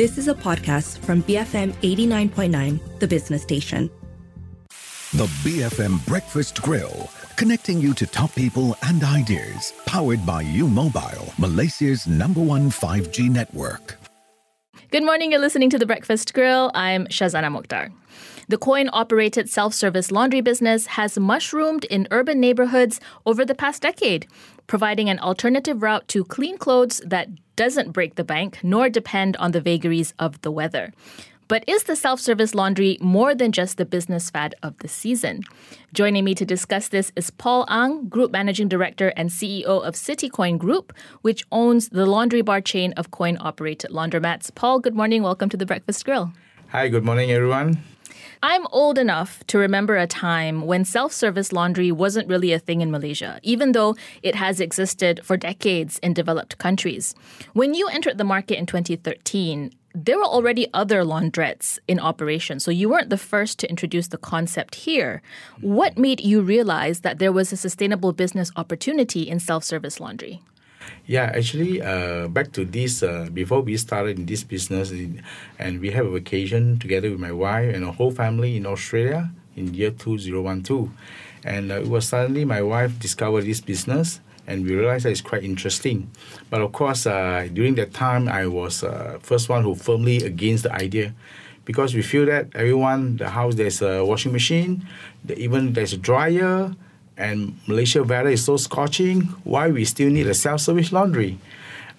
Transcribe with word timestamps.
This 0.00 0.16
is 0.16 0.28
a 0.28 0.34
podcast 0.34 0.96
from 1.00 1.22
BFM 1.24 1.74
89.9, 1.82 3.00
the 3.00 3.06
business 3.06 3.42
station. 3.42 3.90
The 5.12 5.26
BFM 5.44 6.06
Breakfast 6.06 6.62
Grill, 6.62 7.10
connecting 7.36 7.82
you 7.82 7.92
to 7.92 8.06
top 8.06 8.34
people 8.34 8.78
and 8.84 9.04
ideas, 9.04 9.74
powered 9.84 10.24
by 10.24 10.40
U 10.40 10.68
Mobile, 10.68 11.34
Malaysia's 11.38 12.06
number 12.06 12.40
one 12.40 12.70
5G 12.70 13.28
network. 13.28 13.98
Good 14.90 15.04
morning, 15.04 15.32
you're 15.32 15.40
listening 15.42 15.68
to 15.68 15.78
The 15.78 15.84
Breakfast 15.84 16.32
Grill. 16.32 16.70
I'm 16.74 17.06
Shazana 17.08 17.54
Mokhtar. 17.54 17.92
The 18.50 18.58
coin 18.58 18.90
operated 18.92 19.48
self 19.48 19.74
service 19.74 20.10
laundry 20.10 20.40
business 20.40 20.86
has 20.98 21.16
mushroomed 21.16 21.84
in 21.84 22.08
urban 22.10 22.40
neighborhoods 22.40 22.98
over 23.24 23.44
the 23.44 23.54
past 23.54 23.80
decade, 23.80 24.26
providing 24.66 25.08
an 25.08 25.20
alternative 25.20 25.84
route 25.84 26.08
to 26.08 26.24
clean 26.24 26.58
clothes 26.58 27.00
that 27.06 27.28
doesn't 27.54 27.92
break 27.92 28.16
the 28.16 28.24
bank 28.24 28.58
nor 28.64 28.88
depend 28.88 29.36
on 29.36 29.52
the 29.52 29.60
vagaries 29.60 30.14
of 30.18 30.42
the 30.42 30.50
weather. 30.50 30.92
But 31.46 31.62
is 31.68 31.84
the 31.84 31.94
self 31.94 32.18
service 32.18 32.52
laundry 32.52 32.98
more 33.00 33.36
than 33.36 33.52
just 33.52 33.76
the 33.76 33.84
business 33.84 34.30
fad 34.30 34.56
of 34.64 34.76
the 34.78 34.88
season? 34.88 35.44
Joining 35.92 36.24
me 36.24 36.34
to 36.34 36.44
discuss 36.44 36.88
this 36.88 37.12
is 37.14 37.30
Paul 37.30 37.66
Ang, 37.68 38.08
Group 38.08 38.32
Managing 38.32 38.66
Director 38.66 39.12
and 39.16 39.30
CEO 39.30 39.80
of 39.86 39.94
CityCoin 39.94 40.58
Group, 40.58 40.92
which 41.22 41.46
owns 41.52 41.90
the 41.90 42.04
laundry 42.04 42.42
bar 42.42 42.60
chain 42.60 42.94
of 42.94 43.12
coin 43.12 43.38
operated 43.40 43.92
laundromats. 43.92 44.52
Paul, 44.52 44.80
good 44.80 44.96
morning. 44.96 45.22
Welcome 45.22 45.50
to 45.50 45.56
the 45.56 45.66
Breakfast 45.66 46.04
Grill. 46.04 46.32
Hi, 46.70 46.88
good 46.88 47.04
morning, 47.04 47.30
everyone. 47.30 47.84
I'm 48.42 48.66
old 48.68 48.96
enough 48.96 49.44
to 49.48 49.58
remember 49.58 49.98
a 49.98 50.06
time 50.06 50.62
when 50.66 50.86
self 50.86 51.12
service 51.12 51.52
laundry 51.52 51.92
wasn't 51.92 52.28
really 52.28 52.54
a 52.54 52.58
thing 52.58 52.80
in 52.80 52.90
Malaysia, 52.90 53.38
even 53.42 53.72
though 53.72 53.96
it 54.22 54.34
has 54.34 54.60
existed 54.60 55.20
for 55.22 55.36
decades 55.36 55.98
in 55.98 56.14
developed 56.14 56.56
countries. 56.56 57.14
When 57.52 57.74
you 57.74 57.86
entered 57.88 58.16
the 58.16 58.24
market 58.24 58.58
in 58.58 58.64
2013, 58.64 59.72
there 59.94 60.16
were 60.16 60.24
already 60.24 60.68
other 60.72 61.02
laundrettes 61.02 61.78
in 61.86 62.00
operation, 62.00 62.60
so 62.60 62.70
you 62.70 62.88
weren't 62.88 63.10
the 63.10 63.18
first 63.18 63.58
to 63.58 63.68
introduce 63.68 64.08
the 64.08 64.16
concept 64.16 64.74
here. 64.74 65.20
What 65.60 65.98
made 65.98 66.20
you 66.20 66.40
realize 66.40 67.00
that 67.00 67.18
there 67.18 67.32
was 67.32 67.52
a 67.52 67.58
sustainable 67.58 68.14
business 68.14 68.50
opportunity 68.56 69.28
in 69.28 69.38
self 69.38 69.64
service 69.64 70.00
laundry? 70.00 70.40
Yeah, 71.06 71.32
actually, 71.34 71.82
uh, 71.82 72.28
back 72.28 72.52
to 72.52 72.64
this, 72.64 73.02
uh, 73.02 73.28
before 73.32 73.62
we 73.62 73.76
started 73.76 74.18
in 74.18 74.26
this 74.26 74.44
business, 74.44 74.90
in, 74.90 75.22
and 75.58 75.80
we 75.80 75.90
have 75.90 76.06
a 76.06 76.10
vacation 76.10 76.78
together 76.78 77.10
with 77.10 77.18
my 77.20 77.32
wife 77.32 77.74
and 77.74 77.84
a 77.84 77.92
whole 77.92 78.10
family 78.10 78.56
in 78.56 78.66
Australia 78.66 79.30
in 79.56 79.74
year 79.74 79.90
2012. 79.90 80.88
And 81.44 81.72
uh, 81.72 81.80
it 81.80 81.88
was 81.88 82.06
suddenly 82.06 82.44
my 82.44 82.62
wife 82.62 82.98
discovered 82.98 83.44
this 83.44 83.60
business 83.60 84.20
and 84.46 84.64
we 84.64 84.74
realized 84.74 85.04
that 85.04 85.10
it's 85.10 85.20
quite 85.20 85.44
interesting. 85.44 86.10
But 86.50 86.60
of 86.60 86.72
course, 86.72 87.06
uh, 87.06 87.48
during 87.52 87.76
that 87.76 87.94
time, 87.94 88.28
I 88.28 88.46
was 88.46 88.82
uh, 88.82 89.18
first 89.22 89.48
one 89.48 89.62
who 89.62 89.74
firmly 89.74 90.18
against 90.24 90.64
the 90.64 90.72
idea 90.72 91.14
because 91.64 91.94
we 91.94 92.02
feel 92.02 92.26
that 92.26 92.48
everyone, 92.54 93.16
the 93.16 93.28
house, 93.28 93.54
there's 93.54 93.80
a 93.80 94.04
washing 94.04 94.32
machine, 94.32 94.86
the, 95.24 95.38
even 95.38 95.72
there's 95.74 95.92
a 95.92 95.96
dryer, 95.96 96.74
and 97.20 97.60
Malaysia 97.68 98.02
weather 98.02 98.30
is 98.30 98.44
so 98.44 98.56
scorching, 98.56 99.28
why 99.44 99.68
we 99.68 99.84
still 99.84 100.08
need 100.08 100.26
a 100.26 100.34
self-service 100.34 100.90
laundry? 100.90 101.38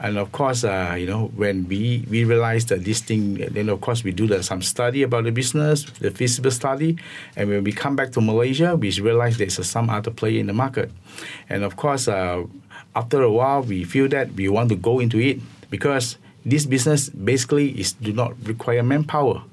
And 0.01 0.17
of 0.17 0.31
course, 0.31 0.63
uh, 0.63 0.95
you 0.97 1.05
know, 1.05 1.29
when 1.37 1.67
we, 1.67 2.03
we 2.09 2.23
realized 2.23 2.69
that 2.69 2.83
this 2.83 3.01
thing, 3.01 3.35
then 3.35 3.69
of 3.69 3.81
course 3.81 4.03
we 4.03 4.11
do 4.11 4.25
the, 4.25 4.41
some 4.41 4.63
study 4.63 5.03
about 5.03 5.25
the 5.25 5.31
business, 5.31 5.85
the 6.01 6.09
feasible 6.09 6.49
study, 6.49 6.97
and 7.35 7.49
when 7.49 7.63
we 7.63 7.71
come 7.71 7.95
back 7.95 8.11
to 8.13 8.21
Malaysia, 8.21 8.75
we 8.75 8.89
realize 8.99 9.37
there's 9.37 9.59
uh, 9.59 9.63
some 9.63 9.91
other 9.91 10.09
player 10.09 10.39
in 10.39 10.47
the 10.47 10.57
market. 10.57 10.89
And 11.49 11.63
of 11.63 11.77
course, 11.77 12.07
uh, 12.07 12.43
after 12.95 13.21
a 13.21 13.31
while, 13.31 13.61
we 13.61 13.83
feel 13.83 14.09
that 14.09 14.33
we 14.33 14.49
want 14.49 14.69
to 14.69 14.75
go 14.75 14.99
into 14.99 15.19
it 15.19 15.39
because 15.69 16.17
this 16.43 16.65
business 16.65 17.09
basically 17.09 17.69
is 17.79 17.93
do 17.93 18.11
not 18.11 18.33
require 18.47 18.81
manpower, 18.81 19.43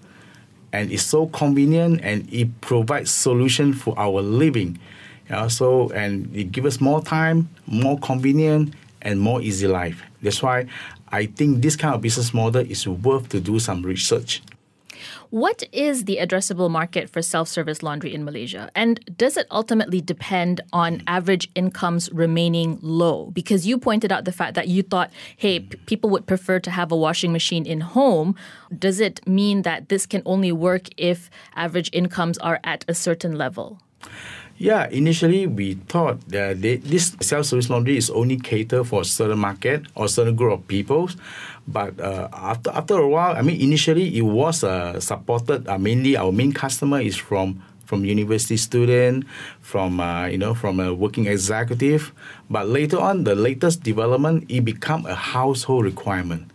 and 0.73 0.91
it's 0.91 1.05
so 1.05 1.27
convenient 1.27 2.01
and 2.03 2.25
it 2.33 2.49
provides 2.63 3.11
solution 3.11 3.75
for 3.75 3.93
our 3.99 4.23
living. 4.23 4.79
Yeah, 5.31 5.49
so 5.49 5.91
and 5.91 6.35
it 6.35 6.53
gives 6.53 6.67
us 6.67 6.81
more 6.81 7.03
time, 7.03 7.49
more 7.67 7.99
convenient, 7.99 8.75
and 9.03 9.21
more 9.21 9.43
easy 9.43 9.67
life. 9.67 10.03
That's 10.23 10.43
why 10.43 10.67
I 11.11 11.27
think 11.27 11.63
this 11.63 11.77
kind 11.77 11.95
of 11.95 12.01
business 12.01 12.35
model 12.35 12.63
is 12.63 12.87
worth 12.87 13.29
to 13.31 13.41
do 13.41 13.59
some 13.59 13.83
research. 13.83 14.43
What 15.31 15.63
is 15.73 16.05
the 16.05 16.17
addressable 16.17 16.71
market 16.71 17.11
for 17.11 17.21
self 17.21 17.49
service 17.49 17.83
laundry 17.83 18.15
in 18.15 18.25
Malaysia? 18.25 18.71
And 18.75 18.99
does 19.19 19.37
it 19.37 19.47
ultimately 19.51 20.01
depend 20.01 20.63
on 20.73 21.03
average 21.07 21.51
incomes 21.55 22.11
remaining 22.13 22.79
low? 22.81 23.31
Because 23.33 23.67
you 23.67 23.79
pointed 23.79 24.11
out 24.11 24.25
the 24.25 24.33
fact 24.33 24.55
that 24.55 24.69
you 24.69 24.83
thought, 24.83 25.11
hey, 25.37 25.61
p- 25.61 25.77
people 25.87 26.09
would 26.11 26.27
prefer 26.27 26.59
to 26.61 26.71
have 26.71 26.91
a 26.91 26.97
washing 26.97 27.31
machine 27.31 27.67
in 27.67 27.81
home. 27.81 28.35
Does 28.77 29.01
it 29.01 29.27
mean 29.27 29.63
that 29.63 29.91
this 29.91 30.07
can 30.07 30.23
only 30.25 30.51
work 30.51 30.89
if 30.97 31.31
average 31.55 31.91
incomes 31.93 32.39
are 32.39 32.59
at 32.65 32.85
a 32.89 32.95
certain 32.95 33.37
level? 33.37 33.79
Yeah, 34.59 34.89
initially 34.91 35.47
we 35.47 35.75
thought 35.87 36.19
that 36.35 36.61
they, 36.61 36.77
this 36.83 37.15
self-service 37.21 37.71
laundry 37.71 37.97
is 37.97 38.11
only 38.11 38.39
cater 38.39 38.83
for 38.83 39.03
a 39.03 39.05
certain 39.05 39.39
market 39.39 39.87
or 39.95 40.09
certain 40.09 40.35
group 40.35 40.53
of 40.53 40.67
people, 40.67 41.11
but 41.69 41.95
uh, 42.01 42.29
after 42.33 42.71
after 42.75 42.95
a 42.99 43.07
while, 43.07 43.37
I 43.37 43.43
mean, 43.43 43.61
initially 43.61 44.19
it 44.19 44.23
was 44.23 44.65
uh, 44.65 44.99
supported. 44.99 45.69
Uh, 45.69 45.79
mainly, 45.79 46.17
our 46.17 46.33
main 46.33 46.51
customer 46.51 46.99
is 47.01 47.15
from 47.15 47.63
from 47.87 48.05
university 48.05 48.57
student, 48.57 49.27
from 49.61 50.01
uh, 50.01 50.27
you 50.27 50.39
know 50.39 50.55
from 50.55 50.81
a 50.81 50.93
working 50.93 51.27
executive. 51.27 52.11
But 52.51 52.67
later 52.67 52.99
on, 52.99 53.23
the 53.23 53.37
latest 53.37 53.85
development, 53.85 54.51
it 54.51 54.65
become 54.65 55.07
a 55.07 55.15
household 55.15 55.85
requirement 55.85 56.51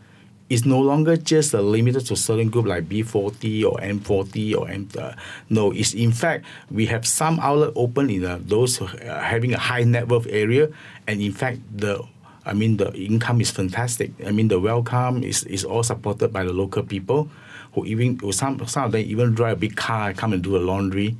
it's 0.53 0.65
no 0.65 0.79
longer 0.79 1.17
just 1.17 1.55
uh, 1.55 1.61
limited 1.61 2.05
to 2.05 2.15
certain 2.15 2.47
group 2.47 2.67
like 2.67 2.87
B40 2.87 3.65
or 3.65 3.79
M40 3.79 4.55
or 4.55 4.69
M. 4.69 4.87
Uh, 4.95 5.13
no, 5.49 5.71
it's 5.71 5.95
in 5.95 6.11
fact 6.11 6.45
we 6.69 6.85
have 6.85 7.07
some 7.07 7.39
outlet 7.39 7.71
open 7.75 8.11
in 8.11 8.23
uh, 8.23 8.37
those 8.39 8.79
uh, 8.79 9.19
having 9.23 9.53
a 9.55 9.57
high 9.57 9.83
net 9.83 10.07
worth 10.07 10.27
area, 10.29 10.69
and 11.07 11.21
in 11.21 11.31
fact 11.31 11.57
the 11.75 12.05
I 12.45 12.53
mean 12.53 12.77
the 12.77 12.93
income 12.93 13.41
is 13.41 13.49
fantastic. 13.49 14.11
I 14.23 14.29
mean 14.29 14.47
the 14.47 14.59
welcome 14.59 15.23
is, 15.23 15.43
is 15.45 15.65
all 15.65 15.81
supported 15.81 16.31
by 16.31 16.43
the 16.43 16.53
local 16.53 16.83
people, 16.83 17.29
who 17.73 17.85
even 17.85 18.19
some 18.31 18.63
some 18.67 18.85
of 18.85 18.91
them 18.91 19.01
even 19.01 19.33
drive 19.33 19.57
a 19.57 19.59
big 19.59 19.75
car 19.75 20.13
come 20.13 20.33
and 20.33 20.43
do 20.43 20.51
the 20.51 20.59
laundry. 20.59 21.17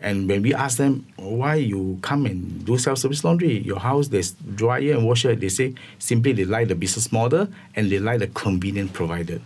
And 0.00 0.28
when 0.28 0.42
we 0.42 0.54
ask 0.54 0.78
them 0.78 1.06
why 1.16 1.56
you 1.56 1.98
come 2.02 2.26
and 2.26 2.64
do 2.64 2.76
self-service 2.78 3.24
laundry, 3.24 3.58
your 3.58 3.78
house 3.78 4.08
there's 4.08 4.32
dryer 4.32 4.92
and 4.92 5.06
washer, 5.06 5.34
they 5.34 5.48
say 5.48 5.74
simply 5.98 6.32
they 6.32 6.44
like 6.44 6.68
the 6.68 6.74
business 6.74 7.10
model 7.12 7.48
and 7.74 7.90
they 7.90 7.98
like 7.98 8.18
the 8.18 8.28
convenient 8.28 8.92
provided. 8.92 9.42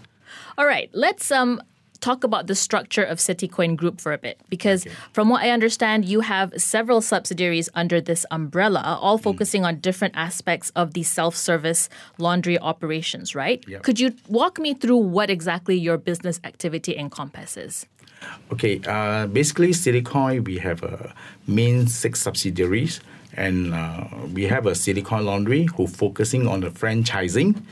All 0.56 0.66
right, 0.66 0.90
let's 0.92 1.30
um 1.30 1.62
talk 2.00 2.24
about 2.24 2.46
the 2.46 2.54
structure 2.54 3.02
of 3.02 3.18
CityCoin 3.18 3.76
Group 3.76 4.00
for 4.00 4.12
a 4.12 4.18
bit 4.18 4.40
because 4.48 4.86
okay. 4.86 4.94
from 5.12 5.28
what 5.28 5.42
I 5.42 5.50
understand 5.50 6.04
you 6.04 6.20
have 6.20 6.52
several 6.56 7.00
subsidiaries 7.00 7.68
under 7.74 8.00
this 8.00 8.24
umbrella 8.30 8.98
all 9.00 9.18
mm. 9.18 9.22
focusing 9.22 9.62
mm. 9.62 9.66
on 9.66 9.80
different 9.80 10.14
aspects 10.16 10.70
of 10.76 10.94
the 10.94 11.02
self-service 11.02 11.88
laundry 12.18 12.58
operations, 12.58 13.34
right? 13.34 13.64
Yep. 13.66 13.82
Could 13.82 14.00
you 14.00 14.14
walk 14.28 14.58
me 14.58 14.74
through 14.74 14.98
what 14.98 15.30
exactly 15.30 15.76
your 15.76 15.98
business 15.98 16.40
activity 16.44 16.96
encompasses? 16.96 17.86
Okay, 18.52 18.80
uh, 18.86 19.26
basically, 19.26 19.70
CityCoin, 19.70 20.44
we 20.44 20.58
have 20.58 20.82
a 20.82 21.12
main 21.46 21.86
six 21.86 22.22
subsidiaries, 22.22 23.00
and 23.34 23.74
uh, 23.74 24.04
we 24.32 24.44
have 24.44 24.66
a 24.66 24.72
CityCoin 24.72 25.24
Laundry 25.24 25.68
who 25.76 25.86
focusing 25.86 26.46
on 26.48 26.60
the 26.60 26.70
franchising. 26.70 27.62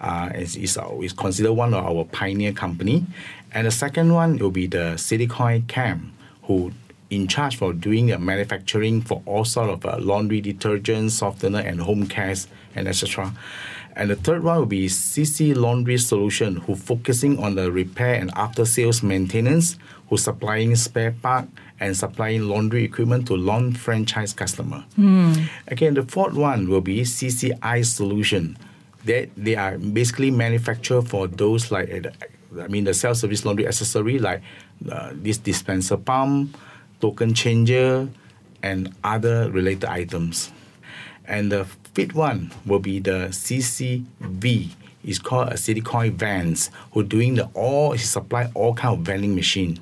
Uh, 0.00 0.30
is, 0.34 0.56
is, 0.56 0.76
considered 1.12 1.52
one 1.52 1.72
of 1.72 1.84
our 1.84 2.04
pioneer 2.06 2.52
company. 2.52 3.06
And 3.52 3.68
the 3.68 3.70
second 3.70 4.12
one 4.12 4.36
will 4.36 4.50
be 4.50 4.66
the 4.66 4.94
CityCoin 4.96 5.68
Chem, 5.68 6.12
who 6.42 6.72
in 7.12 7.28
charge 7.28 7.56
for 7.56 7.72
doing 7.74 8.06
the 8.06 8.18
manufacturing 8.18 9.02
for 9.02 9.22
all 9.26 9.44
sort 9.44 9.68
of 9.68 9.84
uh, 9.84 9.98
laundry 9.98 10.40
detergent, 10.40 11.12
softener, 11.12 11.60
and 11.60 11.80
home 11.82 12.06
cares, 12.06 12.48
and 12.74 12.88
etc. 12.88 13.32
And 13.94 14.10
the 14.10 14.16
third 14.16 14.42
one 14.42 14.58
will 14.58 14.66
be 14.66 14.86
CC 14.86 15.54
Laundry 15.54 15.98
Solution, 15.98 16.56
who 16.56 16.74
focusing 16.74 17.38
on 17.38 17.54
the 17.56 17.70
repair 17.70 18.14
and 18.14 18.30
after 18.34 18.64
sales 18.64 19.02
maintenance, 19.02 19.76
who 20.08 20.16
supplying 20.16 20.74
spare 20.76 21.12
part 21.12 21.48
and 21.78 21.96
supplying 21.96 22.48
laundry 22.48 22.84
equipment 22.84 23.26
to 23.26 23.34
lawn 23.34 23.72
franchise 23.72 24.32
customer. 24.32 24.84
Mm. 24.98 25.48
Again, 25.66 25.94
the 25.94 26.04
fourth 26.04 26.34
one 26.34 26.68
will 26.68 26.80
be 26.80 27.02
CCI 27.02 27.84
Solution. 27.84 28.56
That 29.04 29.30
they 29.36 29.56
are 29.56 29.78
basically 29.78 30.30
manufactured 30.30 31.08
for 31.08 31.26
those 31.26 31.72
like 31.72 32.06
I 32.60 32.68
mean 32.68 32.84
the 32.84 32.94
self 32.94 33.16
service 33.16 33.44
laundry 33.44 33.66
accessory 33.66 34.20
like 34.20 34.42
uh, 34.90 35.10
this 35.12 35.38
dispenser 35.38 35.96
pump, 35.96 36.56
token 37.00 37.34
changer, 37.34 38.08
and 38.62 38.94
other 39.02 39.50
related 39.50 39.86
items. 39.86 40.52
And 41.26 41.50
the 41.50 41.66
fifth 41.94 42.14
one 42.14 42.52
will 42.66 42.78
be 42.78 42.98
the 42.98 43.28
CCV. 43.30 44.70
It's 45.04 45.18
called 45.18 45.48
a 45.48 45.54
CityCoin 45.54 46.12
Vans, 46.12 46.70
who 46.92 47.02
doing 47.02 47.34
the 47.34 47.48
all 47.54 47.96
supply 47.98 48.50
all 48.54 48.74
kind 48.74 48.98
of 48.98 49.04
vending 49.04 49.34
machine, 49.34 49.78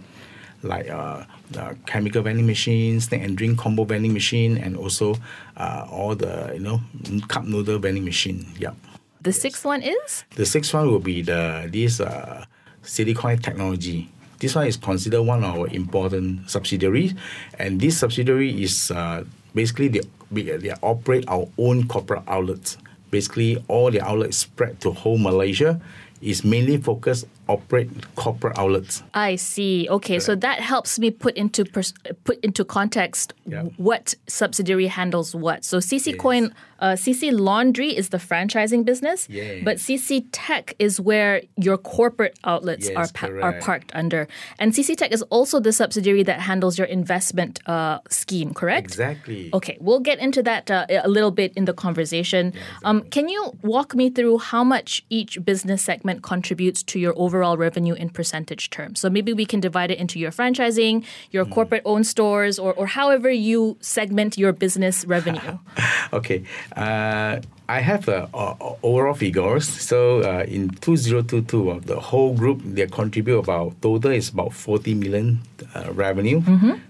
like 0.62 0.89
uh, 0.89 1.25
the 1.51 1.77
chemical 1.87 2.23
vending 2.23 2.47
machine, 2.47 3.01
snack 3.01 3.23
and 3.23 3.37
drink 3.37 3.59
combo 3.59 3.85
vending 3.85 4.12
machine, 4.15 4.57
and 4.57 4.77
also 4.77 5.17
uh, 5.57 5.87
all 5.91 6.15
the 6.15 6.53
you 6.55 6.61
know 6.61 6.81
cup 7.29 7.45
noodle 7.45 7.79
vending 7.79 8.05
machine. 8.05 8.47
Yep. 8.59 8.77
The 9.21 9.33
sixth 9.33 9.65
one 9.67 9.83
is 9.83 10.25
the 10.37 10.47
sixth 10.47 10.73
one 10.73 10.91
will 10.91 11.01
be 11.01 11.21
the 11.21 11.69
this 11.71 12.01
uh, 12.01 12.45
CityCoin 12.83 13.43
Technology. 13.43 14.11
This 14.39 14.55
one 14.55 14.67
is 14.67 14.79
considered 14.79 15.21
one 15.21 15.45
of 15.45 15.55
our 15.55 15.69
important 15.69 16.49
subsidiaries, 16.49 17.12
and 17.59 17.79
this 17.79 17.99
subsidiary 17.99 18.62
is 18.62 18.91
uh, 18.91 19.25
basically 19.55 19.89
they, 19.89 20.01
they 20.31 20.73
operate 20.82 21.25
our 21.29 21.49
own 21.59 21.87
corporate 21.88 22.23
outlets. 22.29 22.77
Basically, 23.11 23.62
all 23.69 23.91
the 23.91 24.00
outlets 24.00 24.37
spread 24.37 24.81
to 24.81 24.93
whole 24.93 25.19
Malaysia 25.19 25.81
is 26.23 26.44
mainly 26.44 26.77
focused 26.77 27.27
operate 27.49 27.88
corporate 28.15 28.56
outlets. 28.59 29.03
I 29.15 29.37
see. 29.37 29.88
Okay, 29.91 30.19
so 30.21 30.35
that 30.37 30.61
helps 30.61 30.99
me 30.99 31.11
put 31.11 31.35
into 31.37 31.65
pers- 31.65 31.94
put 32.25 32.38
into 32.44 32.65
context 32.65 33.32
Yeah. 33.47 33.65
what 33.79 34.15
subsidiary 34.29 34.87
handles 34.87 35.35
what. 35.35 35.65
So 35.65 35.79
CC 35.79 36.12
Coin, 36.17 36.55
uh, 36.81 36.93
CC 36.93 37.31
Laundry 37.32 37.91
is 37.97 38.09
the 38.09 38.17
franchising 38.19 38.85
business, 38.85 39.27
Yes. 39.31 39.62
but 39.65 39.77
CC 39.79 40.25
Tech 40.32 40.75
is 40.79 41.00
where 41.00 41.43
your 41.56 41.77
corporate 41.79 42.38
outlets 42.44 42.88
Yes, 42.88 42.97
are 42.97 43.09
pa- 43.12 43.27
are 43.47 43.55
parked 43.61 43.91
under, 43.94 44.27
and 44.59 44.73
CC 44.73 44.97
Tech 44.97 45.12
is 45.12 45.23
also 45.31 45.61
the 45.61 45.73
subsidiary 45.73 46.23
that 46.25 46.41
handles 46.41 46.79
your 46.79 46.87
investment 46.87 47.61
uh, 47.69 47.99
scheme. 48.09 48.53
Correct? 48.55 48.87
Exactly. 48.87 49.50
Okay, 49.53 49.77
we'll 49.81 50.00
get 50.00 50.19
into 50.19 50.43
that 50.43 50.71
uh, 50.71 50.87
a 51.05 51.09
little 51.09 51.31
bit 51.31 51.53
in 51.56 51.65
the 51.67 51.75
conversation. 51.75 52.53
um, 52.85 53.03
can 53.11 53.29
you 53.29 53.53
walk 53.62 53.94
me 53.94 54.11
through 54.11 54.38
how 54.38 54.65
much 54.65 55.05
each 55.11 55.43
business 55.44 55.83
segment 55.83 56.23
contributes 56.23 56.83
to 56.85 56.99
your 56.99 57.12
overall 57.17 57.56
revenue 57.56 57.94
in 57.94 58.09
percentage 58.11 58.71
terms? 58.71 59.00
So 59.00 59.11
maybe 59.11 59.33
we 59.33 59.44
can 59.47 59.61
divide 59.61 59.91
it 59.91 59.99
into 59.99 60.19
your 60.19 60.31
franchising, 60.33 61.05
your 61.31 61.44
Hmm. 61.44 61.53
corporate 61.53 61.83
owned 61.85 62.06
stores, 62.06 62.59
or, 62.59 62.73
or 62.75 62.87
however 62.87 63.31
you 63.31 63.76
segment 63.81 64.38
your 64.38 64.53
business 64.53 65.05
revenue. 65.05 65.59
Okay. 66.12 66.43
Uh, 66.76 67.40
I 67.69 67.81
have 67.81 68.06
the 68.06 68.28
uh, 68.34 68.75
overall 68.82 69.14
figures. 69.14 69.69
So 69.69 70.22
uh, 70.22 70.44
in 70.44 70.70
2022, 70.70 71.70
uh, 71.70 71.78
the 71.78 72.00
whole 72.00 72.34
group 72.34 72.62
they 72.64 72.87
contribute 72.87 73.38
about 73.38 73.81
total 73.81 74.11
is 74.11 74.31
about 74.31 74.52
40 74.52 74.94
million 74.94 75.40
uh, 75.75 75.93
revenue. 75.93 76.43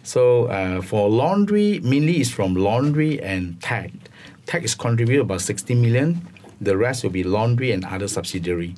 So 0.03 0.47
uh, 0.47 0.81
for 0.81 1.11
laundry, 1.11 1.81
mainly 1.81 2.21
is 2.21 2.31
from 2.31 2.55
laundry 2.55 3.21
and 3.21 3.61
tech. 3.61 3.93
Tech 4.47 4.65
is 4.65 4.75
contribute 4.75 5.21
about 5.21 5.43
60 5.43 5.75
million. 5.75 6.27
The 6.61 6.77
rest 6.77 7.05
will 7.05 7.11
be 7.11 7.25
laundry 7.25 7.73
and 7.73 7.85
other 7.85 8.09
subsidiary. 8.09 8.75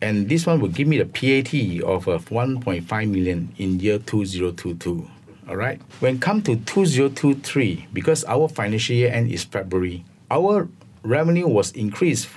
And 0.00 0.28
this 0.28 0.46
one 0.46 0.60
will 0.60 0.68
give 0.70 0.88
me 0.88 0.98
the 0.98 1.04
PAT 1.04 1.52
of 1.84 2.08
uh, 2.08 2.18
1.5 2.18 3.10
million 3.10 3.52
in 3.58 3.80
year 3.80 3.98
2022. 3.98 5.06
All 5.48 5.56
right. 5.56 5.80
When 5.98 6.20
come 6.20 6.42
to 6.42 6.54
2023, 6.54 7.88
because 7.92 8.24
our 8.24 8.48
financial 8.48 8.94
year 8.94 9.12
end 9.12 9.30
is 9.30 9.42
February, 9.42 10.04
our 10.30 10.68
revenue 11.02 11.46
was 11.46 11.72
increased, 11.72 12.28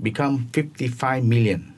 become 0.00 0.46
55 0.52 1.24
million. 1.24 1.74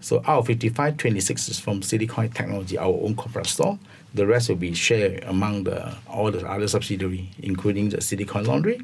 So 0.00 0.18
out 0.26 0.40
of 0.40 0.46
55, 0.46 0.98
26 0.98 1.48
is 1.48 1.58
from 1.58 1.80
CityCoin 1.80 2.32
Technology, 2.34 2.78
our 2.78 2.86
own 2.86 3.16
corporate 3.16 3.46
store. 3.46 3.78
The 4.14 4.26
rest 4.26 4.48
will 4.48 4.56
be 4.56 4.72
shared 4.74 5.24
among 5.24 5.64
the 5.64 5.94
all 6.06 6.30
the 6.30 6.46
other 6.48 6.68
subsidiary, 6.68 7.30
including 7.38 7.88
the 7.88 7.98
CityCoin 7.98 8.46
Laundry. 8.46 8.80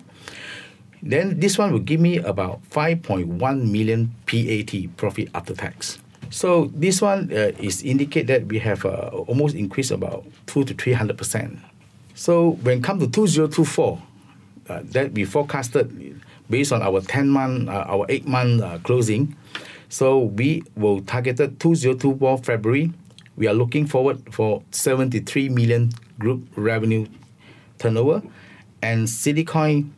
Then 1.02 1.40
this 1.40 1.58
one 1.58 1.72
will 1.72 1.80
give 1.80 2.00
me 2.00 2.18
about 2.18 2.62
5.1 2.70 3.70
million 3.70 4.14
PAT 4.26 4.96
profit 4.96 5.28
after 5.34 5.54
tax. 5.54 5.98
So 6.30 6.70
this 6.74 7.02
one 7.02 7.30
uh, 7.30 7.52
is 7.58 7.82
indicate 7.82 8.26
that 8.28 8.46
we 8.46 8.58
have 8.60 8.86
uh, 8.86 9.10
almost 9.26 9.54
increased 9.54 9.90
about 9.90 10.24
two 10.46 10.64
to 10.64 10.72
three 10.74 10.94
hundred 10.94 11.18
percent. 11.18 11.58
So 12.14 12.52
when 12.62 12.78
it 12.78 12.84
come 12.84 12.98
to 13.00 13.06
2024, 13.06 14.00
uh, 14.68 14.80
that 14.84 15.12
we 15.12 15.24
forecasted 15.24 16.20
based 16.50 16.72
on 16.72 16.82
our 16.82 17.00
10 17.00 17.28
month, 17.28 17.68
uh, 17.68 17.84
our 17.88 18.06
8 18.08 18.26
month 18.26 18.62
uh, 18.62 18.78
closing. 18.78 19.36
So 19.88 20.20
we 20.20 20.62
will 20.76 21.00
targeted 21.02 21.60
2024 21.60 22.38
February. 22.38 22.92
We 23.36 23.48
are 23.48 23.54
looking 23.54 23.86
forward 23.86 24.32
for 24.32 24.62
73 24.70 25.48
million 25.48 25.92
group 26.18 26.46
revenue 26.56 27.06
turnover, 27.78 28.22
and 28.80 29.06
CityCoin 29.06 29.90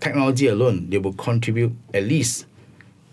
technology 0.00 0.46
alone 0.46 0.90
they 0.90 0.98
will 0.98 1.14
contribute 1.14 1.72
at 1.92 2.04
least 2.04 2.46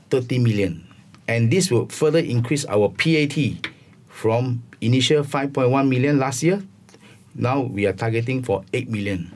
30 0.09 0.39
million, 0.39 0.88
and 1.27 1.50
this 1.51 1.71
will 1.71 1.88
further 1.88 2.19
increase 2.19 2.65
our 2.65 2.89
PAT 2.89 3.68
from 4.09 4.62
initial 4.81 5.24
5.1 5.24 5.88
million 5.88 6.19
last 6.19 6.44
year. 6.44 6.62
Now 7.33 7.62
we 7.62 7.86
are 7.88 7.94
targeting 7.94 8.44
for 8.44 8.63
8 8.74 8.89
million. 8.89 9.31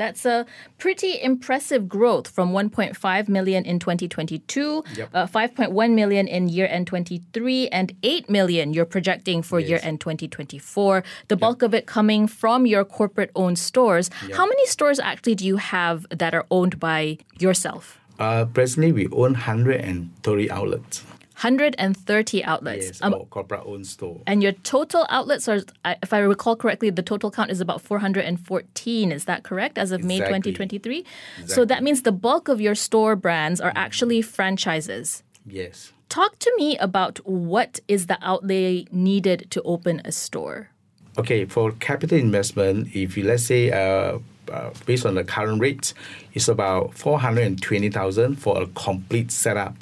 That's 0.00 0.24
a 0.24 0.46
pretty 0.78 1.20
impressive 1.20 1.86
growth 1.86 2.26
from 2.26 2.52
1.5 2.52 3.28
million 3.28 3.66
in 3.66 3.78
2022, 3.78 4.82
Yep. 4.96 5.08
uh, 5.12 5.26
5.1 5.26 5.92
million 5.94 6.26
in 6.26 6.48
year 6.48 6.66
end 6.70 6.86
23, 6.86 7.68
and 7.68 7.92
8 8.02 8.30
million 8.30 8.72
you're 8.72 8.86
projecting 8.86 9.42
for 9.42 9.60
year 9.60 9.78
end 9.82 10.00
2024. 10.00 11.04
The 11.28 11.36
bulk 11.36 11.60
of 11.60 11.74
it 11.74 11.84
coming 11.84 12.26
from 12.26 12.64
your 12.64 12.82
corporate 12.86 13.30
owned 13.36 13.58
stores. 13.58 14.08
How 14.32 14.46
many 14.46 14.64
stores 14.64 14.98
actually 14.98 15.34
do 15.34 15.44
you 15.46 15.58
have 15.58 16.06
that 16.08 16.32
are 16.32 16.46
owned 16.50 16.80
by 16.80 17.18
yourself? 17.38 17.98
Uh, 18.18 18.46
presently, 18.46 18.92
we 18.92 19.04
own 19.08 19.32
130 19.34 20.50
outlets. 20.50 21.04
130 21.42 22.44
outlets. 22.44 22.86
Yes, 22.86 23.02
Um, 23.02 23.14
corporate 23.30 23.62
owned 23.64 23.86
store. 23.86 24.20
and 24.26 24.42
your 24.42 24.52
total 24.52 25.06
outlets 25.08 25.48
are, 25.48 25.60
if 26.02 26.12
I 26.12 26.18
recall 26.18 26.54
correctly, 26.56 26.90
the 26.90 27.02
total 27.02 27.30
count 27.30 27.50
is 27.50 27.60
about 27.60 27.80
414. 27.80 29.12
Is 29.12 29.24
that 29.24 29.42
correct 29.42 29.78
as 29.78 29.90
of 29.92 30.04
May 30.04 30.18
2023? 30.18 30.98
Exactly. 30.98 31.02
2023? 31.02 31.54
So 31.54 31.64
that 31.64 31.82
means 31.82 32.02
the 32.02 32.12
bulk 32.12 32.48
of 32.48 32.60
your 32.60 32.74
store 32.74 33.16
brands 33.16 33.60
are 33.60 33.72
actually 33.74 34.22
franchises. 34.22 35.22
Yes. 35.46 35.92
Talk 36.08 36.38
to 36.40 36.52
me 36.58 36.76
about 36.78 37.18
what 37.24 37.80
is 37.88 38.06
the 38.06 38.18
outlay 38.20 38.84
needed 38.90 39.46
to 39.50 39.62
open 39.62 40.02
a 40.04 40.12
store. 40.12 40.70
Okay, 41.18 41.44
for 41.44 41.72
capital 41.72 42.18
investment, 42.18 42.88
if 42.94 43.16
you 43.16 43.24
let's 43.24 43.44
say 43.44 43.70
uh, 43.70 44.18
uh, 44.52 44.70
based 44.86 45.06
on 45.06 45.14
the 45.14 45.24
current 45.24 45.60
rates, 45.60 45.94
it's 46.34 46.48
about 46.48 46.94
four 46.94 47.18
hundred 47.20 47.44
and 47.46 47.60
twenty 47.62 47.90
thousand 47.90 48.36
for 48.36 48.60
a 48.60 48.66
complete 48.68 49.30
setup. 49.30 49.74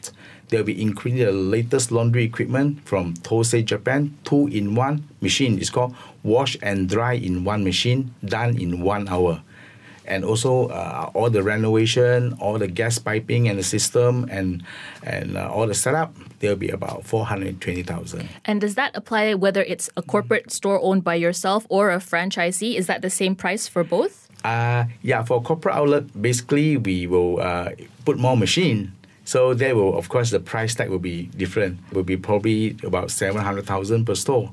They'll 0.48 0.64
be 0.64 0.80
including 0.80 1.24
the 1.24 1.32
latest 1.32 1.92
laundry 1.92 2.24
equipment 2.24 2.80
from 2.86 3.14
Tosei 3.14 3.64
Japan, 3.64 4.16
two 4.24 4.48
in 4.48 4.74
one 4.74 5.04
machine. 5.20 5.58
It's 5.58 5.70
called 5.70 5.94
wash 6.22 6.56
and 6.62 6.88
dry 6.88 7.14
in 7.14 7.44
one 7.44 7.64
machine, 7.64 8.14
done 8.24 8.58
in 8.58 8.80
one 8.80 9.08
hour. 9.08 9.42
And 10.06 10.24
also 10.24 10.68
uh, 10.68 11.10
all 11.12 11.28
the 11.28 11.42
renovation, 11.42 12.34
all 12.40 12.58
the 12.58 12.66
gas 12.66 12.98
piping 12.98 13.46
and 13.46 13.58
the 13.58 13.62
system, 13.62 14.26
and 14.30 14.64
and 15.02 15.36
uh, 15.36 15.52
all 15.52 15.66
the 15.66 15.74
setup. 15.74 16.16
There'll 16.40 16.56
be 16.56 16.70
about 16.70 17.04
four 17.04 17.26
hundred 17.26 17.60
twenty 17.60 17.82
thousand. 17.82 18.30
And 18.46 18.58
does 18.58 18.74
that 18.76 18.96
apply 18.96 19.34
whether 19.34 19.60
it's 19.62 19.90
a 19.98 20.02
corporate 20.02 20.50
store 20.50 20.80
owned 20.80 21.04
by 21.04 21.16
yourself 21.16 21.66
or 21.68 21.90
a 21.90 21.98
franchisee? 21.98 22.76
Is 22.76 22.86
that 22.86 23.02
the 23.02 23.10
same 23.10 23.36
price 23.36 23.68
for 23.68 23.84
both? 23.84 24.30
Uh, 24.44 24.84
yeah, 25.02 25.22
for 25.24 25.42
corporate 25.42 25.74
outlet, 25.74 26.04
basically 26.22 26.78
we 26.78 27.06
will 27.06 27.40
uh, 27.42 27.72
put 28.06 28.16
more 28.16 28.36
machine. 28.36 28.92
So 29.28 29.52
there 29.52 29.76
will, 29.76 29.98
of 29.98 30.08
course, 30.08 30.30
the 30.30 30.40
price 30.40 30.74
tag 30.74 30.88
will 30.88 30.98
be 30.98 31.24
different. 31.36 31.80
It 31.90 31.94
will 31.94 32.02
be 32.02 32.16
probably 32.16 32.78
about 32.82 33.10
seven 33.10 33.42
hundred 33.42 33.66
thousand 33.66 34.06
per 34.06 34.14
store. 34.14 34.50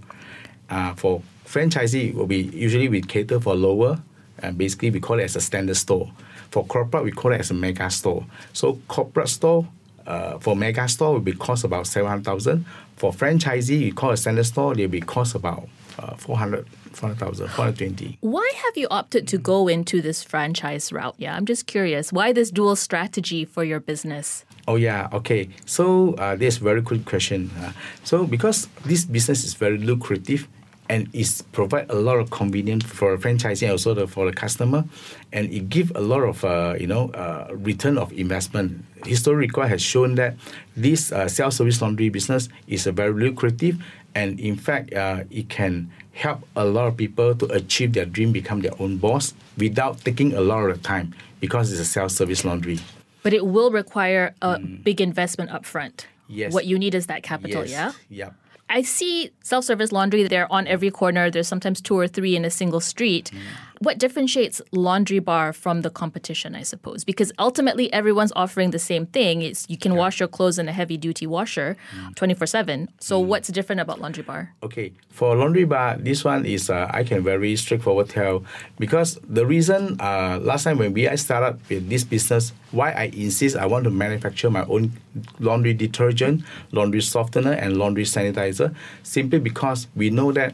Uh, 0.69 0.93
for 0.95 1.21
franchisee, 1.45 2.13
will 2.13 2.27
be 2.27 2.41
usually 2.41 2.89
we 2.89 2.99
cater 2.99 3.39
for 3.39 3.55
lower, 3.55 4.01
and 4.39 4.57
basically 4.57 4.89
we 4.89 4.99
call 4.99 5.17
it 5.19 5.23
as 5.23 5.37
a 5.37 5.39
standard 5.39 5.77
store. 5.77 6.11
For 6.51 6.65
corporate, 6.65 7.05
we 7.05 7.13
call 7.13 7.31
it 7.31 7.39
as 7.39 7.51
a 7.51 7.53
mega 7.53 7.89
store. 7.89 8.25
So 8.51 8.77
corporate 8.89 9.29
store. 9.29 9.65
Uh, 10.05 10.39
for 10.39 10.57
mega 10.57 10.89
store 10.89 11.13
will 11.13 11.21
be 11.21 11.31
cost 11.31 11.63
about 11.63 11.87
700,000. 11.87 12.65
For 12.97 13.13
franchisee, 13.13 13.79
we 13.79 13.91
call 13.91 14.11
a 14.11 14.17
standard 14.17 14.45
store, 14.45 14.75
they'll 14.75 14.89
be 14.89 14.99
cost 14.99 15.35
about 15.35 15.69
uh, 15.97 16.15
400, 16.15 16.67
400,000, 16.91 17.47
420. 17.47 18.17
Why 18.19 18.51
have 18.65 18.77
you 18.77 18.87
opted 18.91 19.25
to 19.29 19.37
go 19.37 19.69
into 19.69 20.01
this 20.01 20.21
franchise 20.21 20.91
route? 20.91 21.15
Yeah, 21.17 21.35
I'm 21.35 21.45
just 21.45 21.65
curious. 21.65 22.11
Why 22.11 22.33
this 22.33 22.51
dual 22.51 22.75
strategy 22.75 23.45
for 23.45 23.63
your 23.63 23.79
business? 23.79 24.45
Oh 24.67 24.77
yeah, 24.77 25.09
okay. 25.13 25.49
So 25.65 26.13
uh, 26.15 26.35
this 26.35 26.55
is 26.55 26.57
very 26.57 26.81
good 26.81 27.05
question. 27.05 27.51
Uh, 27.59 27.71
so 28.03 28.25
because 28.25 28.67
this 28.83 29.05
business 29.05 29.43
is 29.43 29.53
very 29.53 29.77
lucrative 29.77 30.47
and 30.89 31.09
it 31.13 31.41
provide 31.51 31.89
a 31.89 31.95
lot 31.95 32.17
of 32.17 32.29
convenience 32.29 32.83
for 32.85 33.17
franchising 33.17 33.69
also 33.69 33.93
the, 33.93 34.07
for 34.07 34.25
the 34.25 34.33
customer, 34.33 34.85
and 35.33 35.51
it 35.51 35.69
give 35.69 35.91
a 35.95 36.01
lot 36.01 36.21
of 36.23 36.43
uh, 36.43 36.75
you 36.79 36.87
know 36.87 37.09
uh, 37.11 37.47
return 37.53 37.97
of 37.97 38.11
investment. 38.13 38.85
History 39.05 39.35
record 39.35 39.67
has 39.67 39.81
shown 39.81 40.15
that 40.15 40.35
this 40.75 41.11
uh, 41.11 41.27
self-service 41.27 41.81
laundry 41.81 42.09
business 42.09 42.49
is 42.67 42.87
a 42.87 42.91
very 42.91 43.13
lucrative, 43.13 43.83
and 44.15 44.39
in 44.39 44.55
fact, 44.55 44.93
uh, 44.93 45.23
it 45.29 45.49
can 45.49 45.91
help 46.13 46.47
a 46.55 46.65
lot 46.65 46.87
of 46.87 46.97
people 46.97 47.35
to 47.35 47.45
achieve 47.47 47.93
their 47.93 48.05
dream, 48.05 48.31
become 48.31 48.61
their 48.61 48.73
own 48.79 48.97
boss 48.97 49.33
without 49.57 49.99
taking 50.01 50.33
a 50.33 50.41
lot 50.41 50.69
of 50.69 50.81
time 50.81 51.13
because 51.39 51.71
it's 51.71 51.81
a 51.81 51.85
self-service 51.85 52.45
laundry. 52.45 52.79
But 53.25 53.33
it 53.33 53.43
will 53.47 53.71
require 53.71 54.35
a 54.43 54.59
big 54.59 55.01
investment 55.01 55.49
upfront. 55.49 55.95
Mm. 55.95 56.05
Yes. 56.27 56.53
What 56.53 56.65
you 56.67 56.77
need 56.77 56.93
is 56.93 57.07
that 57.07 57.23
capital, 57.23 57.65
Yes. 57.65 57.71
yeah? 57.71 57.91
Yep. 58.25 58.33
I 58.69 58.83
see 58.83 59.31
self 59.41 59.65
service 59.65 59.91
laundry, 59.91 60.27
they're 60.27 60.51
on 60.51 60.67
every 60.67 60.91
corner. 60.91 61.31
There's 61.31 61.47
sometimes 61.47 61.81
two 61.81 61.97
or 61.97 62.07
three 62.07 62.35
in 62.35 62.45
a 62.45 62.51
single 62.51 62.79
street. 62.79 63.31
What 63.79 63.97
differentiates 63.97 64.61
Laundry 64.71 65.19
Bar 65.19 65.53
from 65.53 65.81
the 65.81 65.89
competition, 65.89 66.55
I 66.55 66.63
suppose? 66.63 67.03
Because 67.03 67.31
ultimately 67.39 67.91
everyone's 67.91 68.31
offering 68.35 68.71
the 68.71 68.79
same 68.79 69.05
thing. 69.05 69.41
It's 69.41 69.65
you 69.69 69.77
can 69.77 69.95
wash 69.95 70.19
your 70.19 70.27
clothes 70.27 70.57
in 70.57 70.67
a 70.67 70.71
heavy 70.71 70.97
duty 70.97 71.27
washer 71.27 71.75
24 72.15 72.47
7. 72.47 72.89
So 72.99 73.19
what's 73.19 73.49
different 73.49 73.81
about 73.81 73.99
Laundry 73.99 74.23
Bar? 74.23 74.53
Okay, 74.63 74.93
for 75.09 75.35
laundry 75.35 75.65
bar, 75.65 75.97
this 75.97 76.23
one 76.23 76.45
is 76.45 76.69
uh, 76.69 76.89
I 76.91 77.03
can 77.03 77.23
very 77.23 77.55
straightforward 77.55 78.09
tell 78.09 78.43
because 78.79 79.19
the 79.27 79.45
reason 79.45 79.99
uh, 79.99 80.39
last 80.41 80.63
time 80.63 80.77
when 80.77 80.93
we 80.93 81.07
I 81.07 81.15
started 81.15 81.59
with 81.69 81.89
this 81.89 82.03
business, 82.03 82.53
why 82.71 82.91
I 82.91 83.05
insist 83.13 83.55
I 83.55 83.65
want 83.65 83.83
to 83.85 83.89
manufacture 83.89 84.49
my 84.49 84.65
own 84.65 84.93
laundry 85.39 85.73
detergent, 85.73 86.43
laundry 86.71 87.01
softener, 87.01 87.53
and 87.53 87.77
laundry 87.77 88.03
sanitizer, 88.03 88.73
simply 89.03 89.39
because 89.39 89.87
we 89.95 90.09
know 90.09 90.31
that 90.31 90.53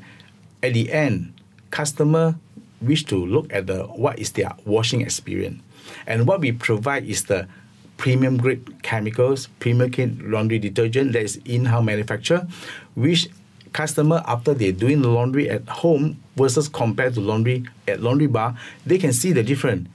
at 0.64 0.74
the 0.74 0.92
end, 0.92 1.34
customer 1.72 2.36
wish 2.82 3.06
to 3.06 3.26
look 3.26 3.52
at 3.54 3.68
the 3.68 3.84
what 3.84 4.20
is 4.20 4.32
their 4.32 4.52
washing 4.66 5.02
experience, 5.02 5.62
and 6.08 6.28
what 6.28 6.40
we 6.40 6.52
provide 6.52 7.06
is 7.06 7.26
the 7.26 7.48
premium 7.98 8.38
grade 8.38 8.82
chemicals, 8.82 9.48
premium 9.60 9.92
grade 9.92 10.22
laundry 10.24 10.58
detergent 10.58 11.14
that 11.14 11.22
is 11.22 11.40
in-house 11.46 11.84
manufacture, 11.84 12.48
which 12.96 13.30
customer 13.74 14.24
after 14.26 14.54
they're 14.54 14.72
doing 14.72 15.02
the 15.02 15.08
laundry 15.08 15.50
at 15.50 15.68
home 15.70 16.18
versus 16.36 16.68
compared 16.68 17.14
to 17.14 17.22
laundry 17.22 17.64
at 17.88 18.02
laundry 18.02 18.28
bar, 18.28 18.58
they 18.86 18.98
can 18.98 19.14
see 19.14 19.32
the 19.32 19.44
difference. 19.44 19.88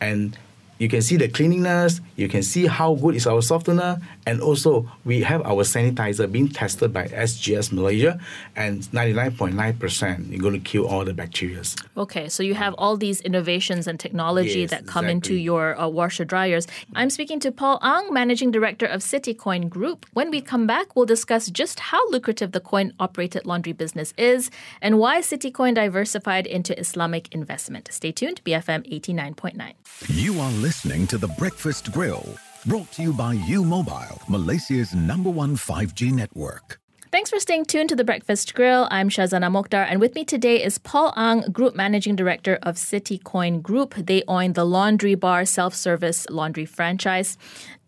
And 0.00 0.38
you 0.80 0.88
can 0.88 1.02
see 1.02 1.18
the 1.18 1.28
cleanliness, 1.28 2.00
you 2.16 2.26
can 2.26 2.42
see 2.42 2.66
how 2.66 2.94
good 2.94 3.14
is 3.14 3.26
our 3.26 3.42
softener, 3.42 4.00
and 4.26 4.40
also 4.40 4.90
we 5.04 5.20
have 5.20 5.42
our 5.42 5.62
sanitizer 5.62 6.30
being 6.30 6.48
tested 6.48 6.90
by 6.90 7.06
SGS 7.08 7.70
Malaysia, 7.70 8.18
and 8.56 8.80
99.9% 8.84 10.30
you're 10.30 10.40
going 10.40 10.54
to 10.54 10.60
kill 10.60 10.86
all 10.86 11.04
the 11.04 11.12
bacteria. 11.12 11.60
Okay, 11.98 12.30
so 12.30 12.42
you 12.42 12.54
have 12.54 12.72
all 12.78 12.96
these 12.96 13.20
innovations 13.20 13.86
and 13.86 14.00
technology 14.00 14.60
Yes, 14.60 14.70
that 14.70 14.86
come 14.86 15.04
into 15.04 15.34
your 15.34 15.78
uh, 15.78 15.86
washer 15.86 16.24
dryers. 16.24 16.66
I'm 16.94 17.10
speaking 17.10 17.40
to 17.40 17.52
Paul 17.52 17.78
Ang, 17.82 18.10
Managing 18.14 18.50
Director 18.50 18.86
of 18.86 19.02
CityCoin 19.02 19.68
Group. 19.68 20.06
When 20.14 20.30
we 20.30 20.40
come 20.40 20.66
back, 20.66 20.96
we'll 20.96 21.04
discuss 21.04 21.50
just 21.50 21.78
how 21.80 22.08
lucrative 22.08 22.52
the 22.52 22.60
coin 22.60 22.94
operated 22.98 23.44
laundry 23.44 23.74
business 23.74 24.14
is 24.16 24.50
and 24.80 24.98
why 24.98 25.20
CityCoin 25.20 25.74
diversified 25.74 26.46
into 26.46 26.78
Islamic 26.78 27.34
investment. 27.34 27.90
Stay 27.92 28.12
tuned, 28.12 28.42
BFM 28.44 28.90
89.9. 28.90 29.74
You 30.08 30.40
are 30.40 30.50
listening 30.50 30.69
to 30.70 31.18
The 31.18 31.26
Breakfast 31.36 31.90
Grill, 31.90 32.24
brought 32.64 32.92
to 32.92 33.02
you 33.02 33.12
by 33.12 33.32
U 33.32 33.64
Mobile, 33.64 34.22
Malaysia's 34.28 34.94
number 34.94 35.28
one 35.28 35.56
5G 35.56 36.12
network. 36.12 36.78
Thanks 37.10 37.28
for 37.28 37.40
staying 37.40 37.64
tuned 37.64 37.88
to 37.88 37.96
the 37.96 38.04
Breakfast 38.04 38.54
Grill. 38.54 38.86
I'm 38.88 39.08
Shazana 39.08 39.50
Mokhtar, 39.50 39.84
and 39.90 40.00
with 40.00 40.14
me 40.14 40.24
today 40.24 40.62
is 40.62 40.78
Paul 40.78 41.12
Ang, 41.16 41.40
Group 41.50 41.74
Managing 41.74 42.14
Director 42.14 42.56
of 42.62 42.76
CityCoin 42.76 43.62
Group. 43.62 43.94
They 43.96 44.22
own 44.28 44.52
the 44.52 44.64
Laundry 44.64 45.16
Bar 45.16 45.44
self 45.44 45.74
service 45.74 46.24
laundry 46.30 46.66
franchise. 46.66 47.36